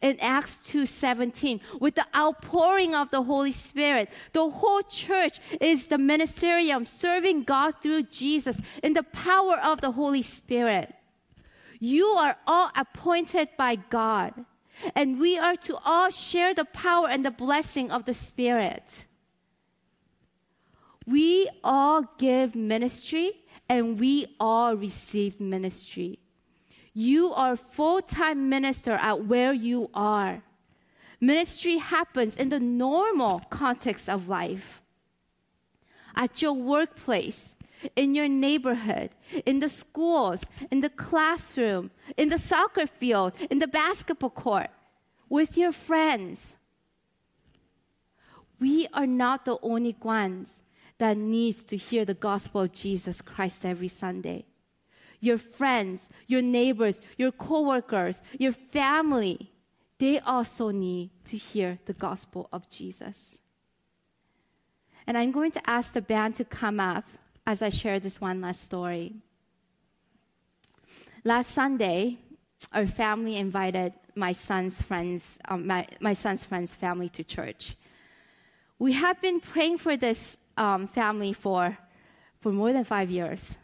In 0.02 0.20
Acts 0.20 0.58
2:17, 0.66 1.60
with 1.80 1.94
the 1.94 2.06
outpouring 2.14 2.94
of 2.94 3.10
the 3.10 3.22
Holy 3.22 3.52
Spirit, 3.52 4.10
the 4.32 4.50
whole 4.50 4.82
church 4.82 5.40
is 5.60 5.86
the 5.86 5.96
ministerium 5.96 6.86
serving 6.86 7.44
God 7.44 7.76
through 7.82 8.02
Jesus 8.04 8.60
in 8.82 8.92
the 8.92 9.02
power 9.02 9.56
of 9.56 9.80
the 9.80 9.92
Holy 9.92 10.22
Spirit. 10.22 10.94
You 11.80 12.06
are 12.06 12.36
all 12.46 12.70
appointed 12.76 13.48
by 13.56 13.76
God, 13.76 14.44
and 14.94 15.18
we 15.18 15.38
are 15.38 15.56
to 15.56 15.76
all 15.84 16.10
share 16.10 16.52
the 16.54 16.66
power 16.66 17.08
and 17.08 17.24
the 17.24 17.30
blessing 17.30 17.90
of 17.90 18.04
the 18.04 18.14
Spirit. 18.14 19.06
We 21.06 21.48
all 21.62 22.04
give 22.18 22.54
ministry 22.54 23.44
and 23.68 23.98
we 23.98 24.36
all 24.40 24.74
receive 24.74 25.40
ministry. 25.40 26.18
You 26.98 27.34
are 27.34 27.56
full-time 27.56 28.48
minister 28.48 28.92
at 28.92 29.26
where 29.26 29.52
you 29.52 29.90
are. 29.92 30.42
Ministry 31.20 31.76
happens 31.76 32.36
in 32.36 32.48
the 32.48 32.58
normal 32.58 33.40
context 33.50 34.08
of 34.08 34.30
life. 34.30 34.80
At 36.14 36.40
your 36.40 36.54
workplace, 36.54 37.52
in 37.96 38.14
your 38.14 38.28
neighborhood, 38.28 39.10
in 39.44 39.60
the 39.60 39.68
schools, 39.68 40.44
in 40.70 40.80
the 40.80 40.88
classroom, 40.88 41.90
in 42.16 42.30
the 42.30 42.38
soccer 42.38 42.86
field, 42.86 43.34
in 43.50 43.58
the 43.58 43.68
basketball 43.68 44.30
court, 44.30 44.70
with 45.28 45.58
your 45.58 45.72
friends. 45.72 46.54
We 48.58 48.88
are 48.94 49.06
not 49.06 49.44
the 49.44 49.58
only 49.60 49.94
ones 50.02 50.62
that 50.96 51.18
needs 51.18 51.62
to 51.64 51.76
hear 51.76 52.06
the 52.06 52.14
gospel 52.14 52.62
of 52.62 52.72
Jesus 52.72 53.20
Christ 53.20 53.66
every 53.66 53.88
Sunday. 53.88 54.46
Your 55.20 55.38
friends, 55.38 56.08
your 56.26 56.42
neighbors, 56.42 57.00
your 57.16 57.32
coworkers, 57.32 58.20
your 58.38 58.52
family, 58.52 59.50
they 59.98 60.18
also 60.20 60.70
need 60.70 61.10
to 61.26 61.36
hear 61.36 61.78
the 61.86 61.94
gospel 61.94 62.48
of 62.52 62.68
Jesus. 62.68 63.38
And 65.06 65.16
I'm 65.16 65.32
going 65.32 65.52
to 65.52 65.70
ask 65.70 65.92
the 65.92 66.02
band 66.02 66.34
to 66.36 66.44
come 66.44 66.80
up 66.80 67.04
as 67.46 67.62
I 67.62 67.68
share 67.68 68.00
this 68.00 68.20
one 68.20 68.40
last 68.40 68.64
story. 68.64 69.14
Last 71.24 71.50
Sunday, 71.52 72.18
our 72.72 72.86
family 72.86 73.36
invited 73.36 73.92
my 74.14 74.32
son's 74.32 74.80
friends, 74.82 75.38
um, 75.48 75.66
my, 75.66 75.86
my 76.00 76.12
son's 76.12 76.42
friends' 76.42 76.74
family 76.74 77.08
to 77.10 77.22
church. 77.22 77.76
We 78.78 78.92
have 78.92 79.20
been 79.20 79.40
praying 79.40 79.78
for 79.78 79.96
this 79.96 80.36
um, 80.56 80.86
family 80.86 81.32
for, 81.32 81.76
for 82.40 82.52
more 82.52 82.72
than 82.72 82.84
five 82.84 83.10
years. 83.10 83.56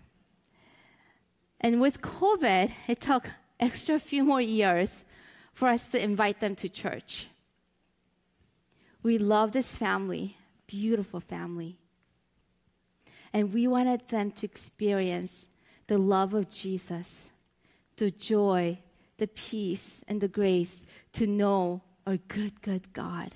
And 1.63 1.81
with 1.81 2.03
COVID, 2.03 2.73
it 2.89 3.01
took 3.01 3.31
extra 3.61 3.99
few 3.99 4.25
more 4.25 4.41
years 4.41 5.05
for 5.55 5.69
us 5.69 5.91
to 5.91 6.03
invite 6.03 6.41
them 6.41 6.57
to 6.57 6.69
church. 6.69 7.29
We 9.03 9.19
love 9.19 9.53
this 9.53 9.77
family, 9.77 10.37
beautiful 10.67 11.21
family. 11.21 11.79
And 13.33 13.53
we 13.53 13.67
wanted 13.67 14.09
them 14.09 14.31
to 14.33 14.47
experience 14.47 15.47
the 15.87 15.99
love 15.99 16.35
of 16.35 16.51
Jesus, 16.51 17.29
the 17.97 18.11
joy, 18.11 18.79
the 19.19 19.29
peace, 19.29 20.03
and 20.09 20.21
the 20.21 20.29
grace 20.29 20.83
to 21.15 21.27
know 21.27 21.83
our 22.07 22.17
good, 22.17 22.61
good 22.63 22.93
God. 22.93 23.35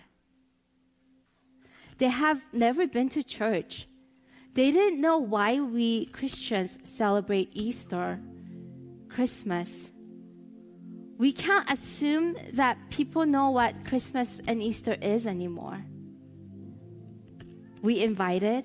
They 1.99 2.09
have 2.09 2.41
never 2.53 2.87
been 2.87 3.09
to 3.11 3.23
church. 3.23 3.87
They 4.57 4.71
didn't 4.71 5.03
know 5.03 5.19
why 5.19 5.61
we 5.61 6.07
Christians 6.07 6.79
celebrate 6.83 7.51
Easter, 7.53 8.19
Christmas. 9.11 9.91
We 11.19 11.33
can't 11.33 11.71
assume 11.71 12.39
that 12.55 12.79
people 12.89 13.27
know 13.27 13.51
what 13.51 13.85
Christmas 13.85 14.41
and 14.47 14.63
Easter 14.63 14.97
is 15.03 15.27
anymore. 15.27 15.85
We 17.83 18.03
invited, 18.03 18.65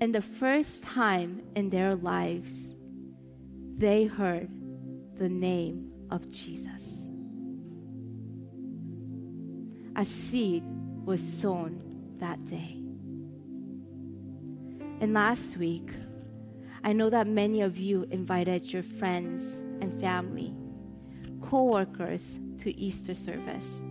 and 0.00 0.12
the 0.12 0.22
first 0.22 0.82
time 0.82 1.42
in 1.54 1.70
their 1.70 1.94
lives, 1.94 2.74
they 3.76 4.06
heard 4.06 4.50
the 5.18 5.28
name 5.28 5.92
of 6.10 6.28
Jesus. 6.32 7.06
A 9.94 10.04
seed 10.04 10.64
was 11.04 11.22
sown 11.22 11.80
that 12.18 12.44
day. 12.44 12.81
And 15.02 15.14
last 15.14 15.56
week, 15.56 15.90
I 16.84 16.92
know 16.92 17.10
that 17.10 17.26
many 17.26 17.62
of 17.62 17.76
you 17.76 18.06
invited 18.12 18.72
your 18.72 18.84
friends 18.84 19.42
and 19.82 20.00
family, 20.00 20.54
co-workers 21.40 22.22
to 22.60 22.72
Easter 22.78 23.12
service. 23.12 23.82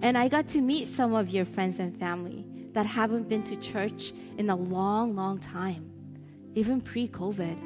And 0.00 0.16
I 0.16 0.28
got 0.28 0.48
to 0.48 0.62
meet 0.62 0.88
some 0.88 1.12
of 1.12 1.28
your 1.28 1.44
friends 1.44 1.80
and 1.80 1.94
family 1.98 2.46
that 2.72 2.86
haven't 2.86 3.28
been 3.28 3.42
to 3.42 3.56
church 3.56 4.14
in 4.38 4.48
a 4.48 4.56
long, 4.56 5.14
long 5.14 5.38
time, 5.38 5.90
even 6.54 6.80
pre 6.80 7.08
COVID. 7.08 7.58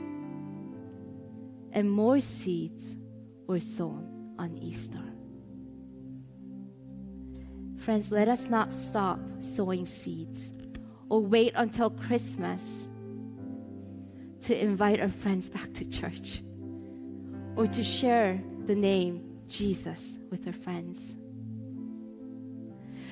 And 1.71 1.89
more 1.89 2.19
seeds 2.19 2.97
were 3.47 3.61
sown 3.61 4.35
on 4.41 4.59
Easter. 4.59 5.05
Friends, 7.77 8.11
let 8.11 8.27
us 8.27 8.51
not 8.51 8.73
stop 8.73 9.21
sowing 9.41 9.87
seeds 9.87 10.51
or 11.09 11.21
wait 11.21 11.53
until 11.57 11.91
Christmas 11.91 12.89
to 14.43 14.59
invite 14.59 15.01
our 15.01 15.09
friends 15.09 15.49
back 15.49 15.73
to 15.75 15.85
church 15.89 16.43
or 17.57 17.67
to 17.67 17.83
share 17.83 18.41
the 18.67 18.75
name 18.75 19.25
Jesus 19.49 20.19
with 20.31 20.47
our 20.47 20.53
friends. 20.53 21.17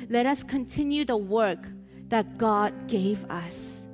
Let 0.09 0.27
us 0.27 0.43
continue 0.43 1.05
the 1.05 1.17
work 1.17 1.67
that 2.09 2.39
God 2.39 2.87
gave 2.87 3.25
us. 3.31 3.85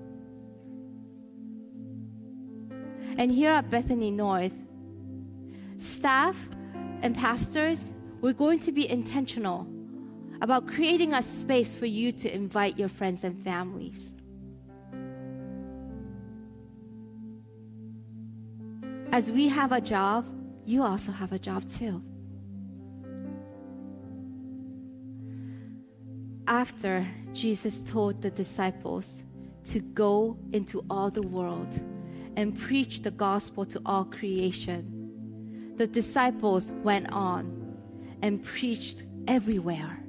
And 3.17 3.31
here 3.31 3.51
at 3.51 3.71
Bethany 3.71 4.11
North, 4.11 4.55
staff 5.79 6.37
and 7.03 7.17
pastors, 7.17 7.79
we're 8.21 8.33
going 8.33 8.59
to 8.61 8.73
be 8.73 8.89
intentional 8.89 9.67
about 10.43 10.67
creating 10.67 11.15
a 11.15 11.23
space 11.23 11.73
for 11.73 11.87
you 11.87 12.11
to 12.11 12.35
invite 12.35 12.77
your 12.77 12.89
friends 12.89 13.23
and 13.23 13.43
families. 13.45 14.13
As 19.13 19.31
we 19.31 19.47
have 19.47 19.71
a 19.71 19.81
job, 19.81 20.27
you 20.65 20.83
also 20.83 21.13
have 21.13 21.33
a 21.33 21.39
job 21.39 21.69
too. 21.69 22.03
After 26.49 27.07
Jesus 27.33 27.81
told 27.83 28.21
the 28.21 28.31
disciples 28.31 29.23
to 29.67 29.79
go 29.79 30.37
into 30.53 30.85
all 30.91 31.09
the 31.09 31.23
world 31.23 31.69
and 32.37 32.59
preach 32.59 33.03
the 33.03 33.13
gospel 33.13 33.65
to 33.67 33.81
all 33.87 34.05
creation, 34.07 35.75
the 35.77 35.87
disciples 35.87 36.67
went 36.83 37.13
on 37.13 37.77
and 38.23 38.43
preached 38.43 39.05
everywhere 39.29 40.02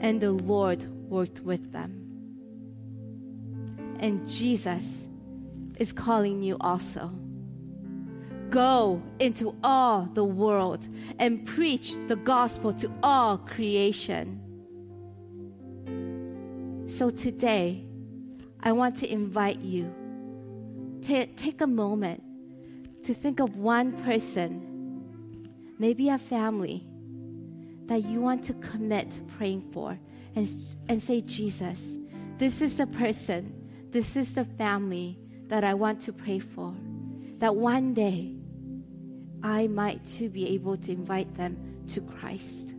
and 0.00 0.20
the 0.20 0.32
Lord 0.32 0.84
worked 1.08 1.40
with 1.40 1.72
them. 1.72 2.04
And 4.00 4.26
Jesus 4.28 5.06
is 5.78 5.92
calling 5.92 6.42
you 6.42 6.56
also. 6.60 7.12
Go 8.50 9.02
into 9.18 9.54
all 9.62 10.08
the 10.14 10.24
world 10.24 10.86
and 11.18 11.44
preach 11.44 11.96
the 12.06 12.16
gospel 12.16 12.72
to 12.74 12.90
all 13.02 13.38
creation. 13.38 14.40
So 16.88 17.10
today, 17.10 17.84
I 18.60 18.72
want 18.72 18.96
to 18.96 19.12
invite 19.12 19.60
you 19.60 19.92
to 21.02 21.26
take 21.26 21.60
a 21.60 21.66
moment 21.66 22.22
to 23.04 23.14
think 23.14 23.40
of 23.40 23.56
one 23.56 23.92
person, 24.04 25.04
maybe 25.78 26.08
a 26.08 26.18
family 26.18 26.87
that 27.88 28.04
you 28.04 28.20
want 28.20 28.44
to 28.44 28.54
commit 28.54 29.20
praying 29.36 29.62
for 29.72 29.98
and, 30.36 30.48
and 30.88 31.02
say, 31.02 31.22
Jesus, 31.22 31.96
this 32.36 32.62
is 32.62 32.76
the 32.76 32.86
person, 32.86 33.52
this 33.90 34.14
is 34.14 34.34
the 34.34 34.44
family 34.44 35.18
that 35.48 35.64
I 35.64 35.74
want 35.74 36.00
to 36.02 36.12
pray 36.12 36.38
for. 36.38 36.74
That 37.38 37.56
one 37.56 37.94
day 37.94 38.34
I 39.42 39.66
might 39.68 40.04
too 40.04 40.28
be 40.28 40.48
able 40.54 40.76
to 40.76 40.92
invite 40.92 41.34
them 41.34 41.56
to 41.88 42.00
Christ. 42.02 42.74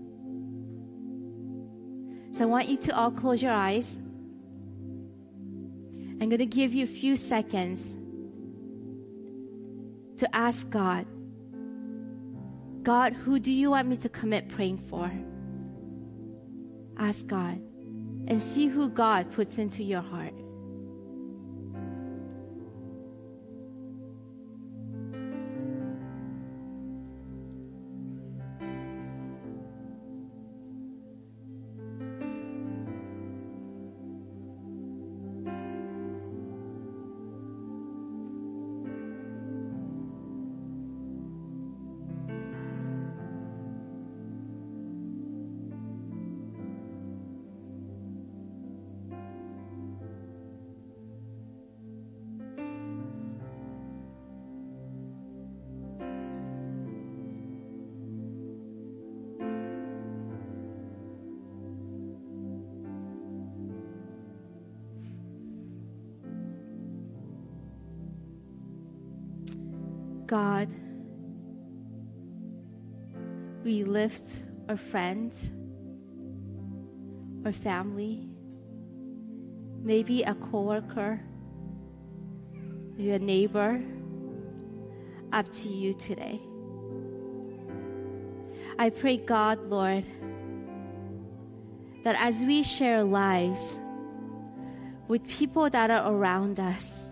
So 2.37 2.43
I 2.43 2.45
want 2.45 2.69
you 2.69 2.77
to 2.77 2.95
all 2.95 3.11
close 3.11 3.41
your 3.41 3.51
eyes. 3.51 3.97
I'm 6.21 6.29
going 6.29 6.37
to 6.37 6.45
give 6.45 6.73
you 6.73 6.83
a 6.83 6.87
few 6.87 7.15
seconds 7.15 7.95
to 10.17 10.35
ask 10.35 10.69
God 10.69 11.05
God, 12.89 13.13
who 13.13 13.37
do 13.37 13.53
you 13.53 13.69
want 13.69 13.87
me 13.87 13.97
to 13.97 14.09
commit 14.09 14.49
praying 14.49 14.79
for? 14.79 15.11
Ask 16.97 17.27
God 17.27 17.61
and 18.25 18.41
see 18.41 18.65
who 18.65 18.89
God 18.89 19.29
puts 19.29 19.59
into 19.59 19.83
your 19.83 20.01
heart. 20.01 20.33
We 74.09 74.15
lift 74.15 74.29
our 74.67 74.77
friends, 74.77 75.35
our 77.45 77.51
family, 77.51 78.27
maybe 79.81 80.23
a 80.23 80.33
coworker, 80.35 81.19
a 82.97 83.19
neighbor, 83.19 83.81
up 85.31 85.51
to 85.51 85.67
you 85.67 85.93
today. 85.93 86.39
I 88.77 88.89
pray, 88.89 89.17
God, 89.17 89.59
Lord, 89.69 90.05
that 92.03 92.15
as 92.19 92.43
we 92.43 92.63
share 92.63 93.03
lives 93.03 93.61
with 95.07 95.27
people 95.27 95.69
that 95.69 95.91
are 95.91 96.11
around 96.11 96.59
us, 96.59 97.11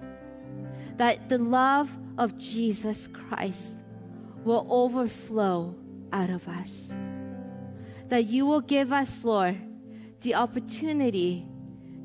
that 0.98 1.30
the 1.30 1.38
love 1.38 1.90
of 2.18 2.38
Jesus 2.38 3.08
Christ 3.08 3.78
will 4.44 4.66
overflow 4.70 5.76
out 6.14 6.30
of 6.30 6.48
us. 6.48 6.92
That 8.10 8.26
you 8.26 8.46
will 8.46 8.62
give 8.62 8.94
us, 8.94 9.24
Lord, 9.24 9.58
the 10.22 10.36
opportunity 10.36 11.48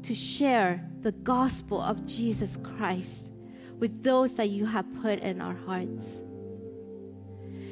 to 0.02 0.14
share 0.14 0.84
the 1.00 1.12
gospel 1.12 1.80
of 1.80 2.06
Jesus 2.06 2.58
Christ 2.62 3.28
with 3.78 4.02
those 4.02 4.34
that 4.34 4.50
you 4.50 4.66
have 4.66 4.86
put 5.02 5.18
in 5.20 5.40
our 5.40 5.54
hearts. 5.54 6.06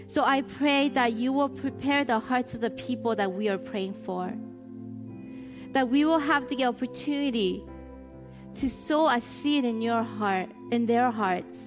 So 0.09 0.25
I 0.25 0.43
pray 0.43 0.89
that 0.91 1.13
you 1.13 1.33
will 1.33 1.49
prepare 1.49 2.05
the 2.05 2.19
hearts 2.19 2.55
of 2.55 2.61
the 2.61 2.71
people 2.71 3.15
that 3.15 3.33
we 3.33 3.49
are 3.49 3.59
praying 3.59 3.95
for. 4.05 4.33
That 5.73 5.89
we 5.89 6.05
will 6.05 6.19
have 6.19 6.49
the 6.49 6.65
opportunity 6.65 7.63
to 8.57 8.69
sow 8.69 9.07
a 9.07 9.21
seed 9.21 9.65
in 9.65 9.81
your 9.81 10.03
heart, 10.03 10.51
in 10.73 10.87
their 10.87 11.13
hearts, 11.13 11.61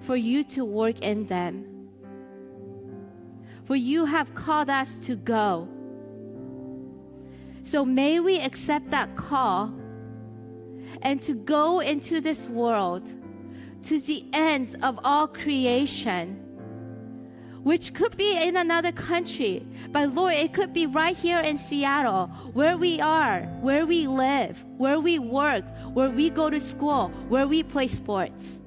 for 0.00 0.14
you 0.14 0.44
to 0.44 0.64
work 0.66 1.00
in 1.00 1.26
them. 1.26 1.73
For 3.66 3.76
you 3.76 4.04
have 4.04 4.34
called 4.34 4.68
us 4.68 4.88
to 5.04 5.16
go. 5.16 5.68
So 7.64 7.84
may 7.84 8.20
we 8.20 8.38
accept 8.40 8.90
that 8.90 9.16
call 9.16 9.72
and 11.02 11.20
to 11.22 11.34
go 11.34 11.80
into 11.80 12.20
this 12.20 12.48
world 12.48 13.10
to 13.84 14.00
the 14.00 14.24
ends 14.32 14.74
of 14.82 14.98
all 15.04 15.26
creation, 15.26 16.36
which 17.62 17.92
could 17.94 18.16
be 18.16 18.36
in 18.36 18.56
another 18.56 18.92
country. 18.92 19.66
But 19.92 20.14
Lord, 20.14 20.34
it 20.34 20.52
could 20.52 20.72
be 20.72 20.86
right 20.86 21.16
here 21.16 21.40
in 21.40 21.56
Seattle, 21.56 22.26
where 22.52 22.76
we 22.76 23.00
are, 23.00 23.42
where 23.60 23.86
we 23.86 24.06
live, 24.06 24.62
where 24.76 25.00
we 25.00 25.18
work, 25.18 25.64
where 25.92 26.10
we 26.10 26.30
go 26.30 26.50
to 26.50 26.60
school, 26.60 27.08
where 27.28 27.46
we 27.46 27.62
play 27.62 27.88
sports. 27.88 28.60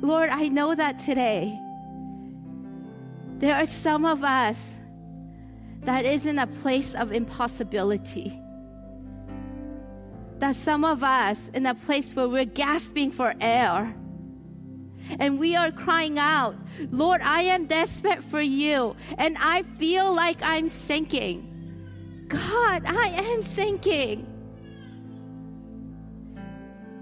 Lord, 0.00 0.30
I 0.30 0.48
know 0.48 0.74
that 0.74 1.00
today 1.00 1.58
there 3.38 3.56
are 3.56 3.66
some 3.66 4.04
of 4.04 4.22
us 4.22 4.76
that 5.82 6.04
is 6.04 6.26
in 6.26 6.38
a 6.38 6.46
place 6.46 6.94
of 6.94 7.12
impossibility. 7.12 8.40
That 10.38 10.54
some 10.54 10.84
of 10.84 11.02
us 11.02 11.50
in 11.52 11.66
a 11.66 11.74
place 11.74 12.14
where 12.14 12.28
we're 12.28 12.44
gasping 12.44 13.10
for 13.10 13.34
air. 13.40 13.94
And 15.18 15.38
we 15.38 15.56
are 15.56 15.72
crying 15.72 16.18
out, 16.18 16.54
Lord, 16.90 17.20
I 17.22 17.42
am 17.42 17.66
desperate 17.66 18.22
for 18.22 18.40
you. 18.40 18.94
And 19.16 19.36
I 19.38 19.62
feel 19.78 20.14
like 20.14 20.42
I'm 20.42 20.68
sinking. 20.68 21.44
God, 22.28 22.84
I 22.86 23.08
am 23.08 23.42
sinking. 23.42 24.26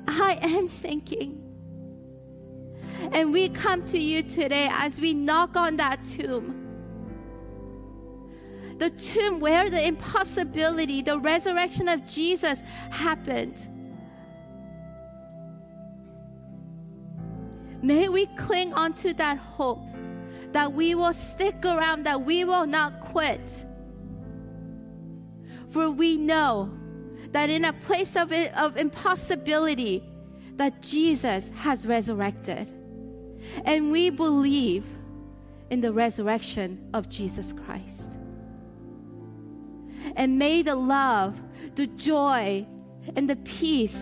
I 0.07 0.39
am 0.41 0.69
sinking. 0.69 1.46
And 3.13 3.33
we 3.33 3.49
come 3.49 3.85
to 3.87 3.99
you 3.99 4.23
today 4.23 4.69
as 4.71 5.01
we 5.01 5.15
knock 5.15 5.57
on 5.57 5.77
that 5.77 6.03
tomb. 6.05 6.63
The 8.79 8.91
tomb 8.91 9.41
where 9.41 9.71
the 9.71 9.87
impossibility, 9.87 11.03
the 11.03 11.19
resurrection 11.19 11.89
of 11.89 12.07
Jesus 12.07 12.61
happened. 12.91 13.69
May 17.83 18.09
we 18.09 18.27
cling 18.37 18.73
onto 18.73 19.15
that 19.15 19.39
hope 19.39 19.87
that 20.53 20.73
we 20.73 20.95
will 20.95 21.13
stick 21.13 21.65
around, 21.65 22.05
that 22.05 22.23
we 22.23 22.45
will 22.45 22.67
not 22.67 23.01
quit. 23.01 23.41
For 25.71 25.91
we 25.91 26.17
know 26.17 26.71
that 27.33 27.51
in 27.51 27.65
a 27.65 27.73
place 27.73 28.17
of, 28.17 28.33
of 28.33 28.77
impossibility, 28.77 30.03
that 30.57 30.81
Jesus 30.81 31.51
has 31.55 31.87
resurrected. 31.87 32.73
And 33.65 33.91
we 33.91 34.11
believe 34.11 34.85
in 35.71 35.81
the 35.81 35.93
resurrection 35.93 36.91
of 36.95 37.09
Jesus 37.09 37.53
Christ. 37.65 38.11
And 40.15 40.39
may 40.39 40.63
the 40.63 40.77
love, 40.77 41.41
the 41.75 41.87
joy, 41.87 42.67
and 43.15 43.29
the 43.29 43.37
peace 43.37 43.99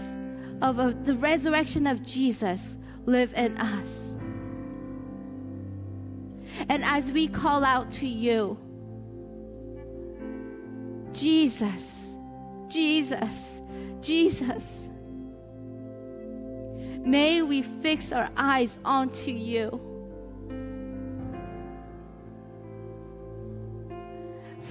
of, 0.61 0.78
of 0.78 1.04
the 1.07 1.16
resurrection 1.16 1.87
of 1.87 2.04
Jesus 2.04 2.76
live 3.07 3.33
in 3.35 3.57
us. 3.59 4.14
And 6.68 6.85
as 6.85 7.11
we 7.11 7.28
call 7.28 7.64
out 7.64 7.90
to 7.92 8.07
you, 8.07 8.59
Jesus, 11.12 12.14
Jesus, 12.68 13.61
Jesus, 14.00 14.84
May 17.05 17.43
we 17.43 17.61
fix 17.61 18.12
our 18.12 18.31
eyes 18.35 18.79
onto 18.83 19.31
you. 19.31 19.79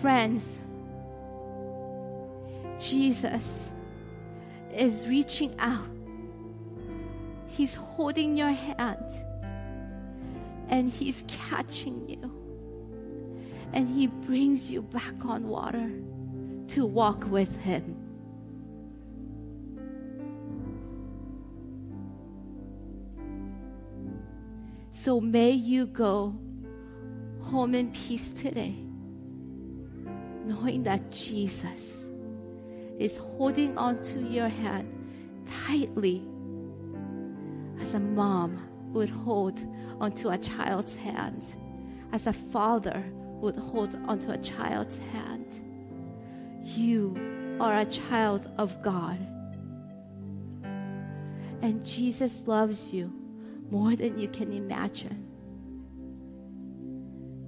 Friends, 0.02 0.60
Jesus 2.80 3.72
is 4.74 5.08
reaching 5.08 5.56
out. 5.60 5.88
He's 7.46 7.76
holding 7.76 8.36
your 8.36 8.50
hand 8.50 9.06
and 10.70 10.92
He's 10.92 11.24
catching 11.28 12.10
you. 12.10 12.32
And 13.74 13.88
He 13.88 14.08
brings 14.08 14.72
you 14.72 14.82
back 14.82 15.24
on 15.24 15.48
water 15.48 15.92
to 16.70 16.86
walk 16.88 17.30
with 17.30 17.56
Him. 17.62 18.03
So 25.04 25.20
may 25.20 25.52
you 25.52 25.86
go 25.88 26.34
home 27.42 27.76
in 27.76 27.92
peace 27.92 28.32
today, 28.32 28.74
knowing 30.46 30.84
that 30.84 31.12
Jesus 31.12 32.08
is 32.98 33.18
holding 33.18 33.78
onto 33.78 34.20
your 34.20 34.48
hand 34.48 34.88
tightly 35.46 36.24
as 37.82 37.96
a 37.96 38.00
mom 38.00 38.58
would 38.94 39.10
hold 39.10 39.60
onto 40.00 40.30
a 40.30 40.38
child's 40.38 40.96
hand, 40.96 41.44
as 42.14 42.26
a 42.28 42.34
father 42.34 43.04
would 43.42 43.58
hold 43.58 44.00
onto 44.08 44.32
a 44.32 44.38
child's 44.38 44.98
hand. 45.12 45.48
You 46.64 47.58
are 47.60 47.80
a 47.80 47.86
child 47.86 48.50
of 48.58 48.82
God. 48.82 49.20
And 51.62 51.86
Jesus 51.86 52.48
loves 52.48 52.94
you 52.94 53.12
more 53.74 53.96
than 53.96 54.20
you 54.20 54.28
can 54.28 54.54
imagine. 54.54 55.26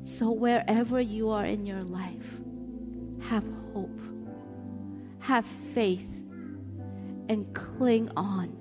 So, 0.04 0.32
wherever 0.32 1.00
you 1.00 1.30
are 1.30 1.46
in 1.46 1.68
your 1.68 1.84
life, 1.84 2.40
have 3.22 3.44
hope, 3.74 4.00
have 5.20 5.46
faith, 5.76 6.10
and 7.30 7.46
cling 7.54 8.10
on. 8.18 8.58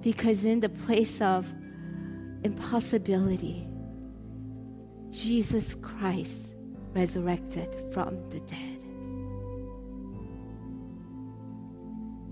Because 0.00 0.46
in 0.46 0.60
the 0.60 0.70
place 0.70 1.20
of 1.20 1.46
impossibility, 2.42 3.68
Jesus 5.10 5.74
Christ 5.82 6.54
resurrected 6.94 7.68
from 7.92 8.16
the 8.30 8.40
dead. 8.40 8.80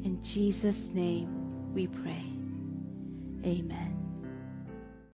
In 0.03 0.19
Jesus' 0.23 0.89
name 0.95 1.75
we 1.75 1.89
pray. 1.89 2.34
Amen. 3.45 3.94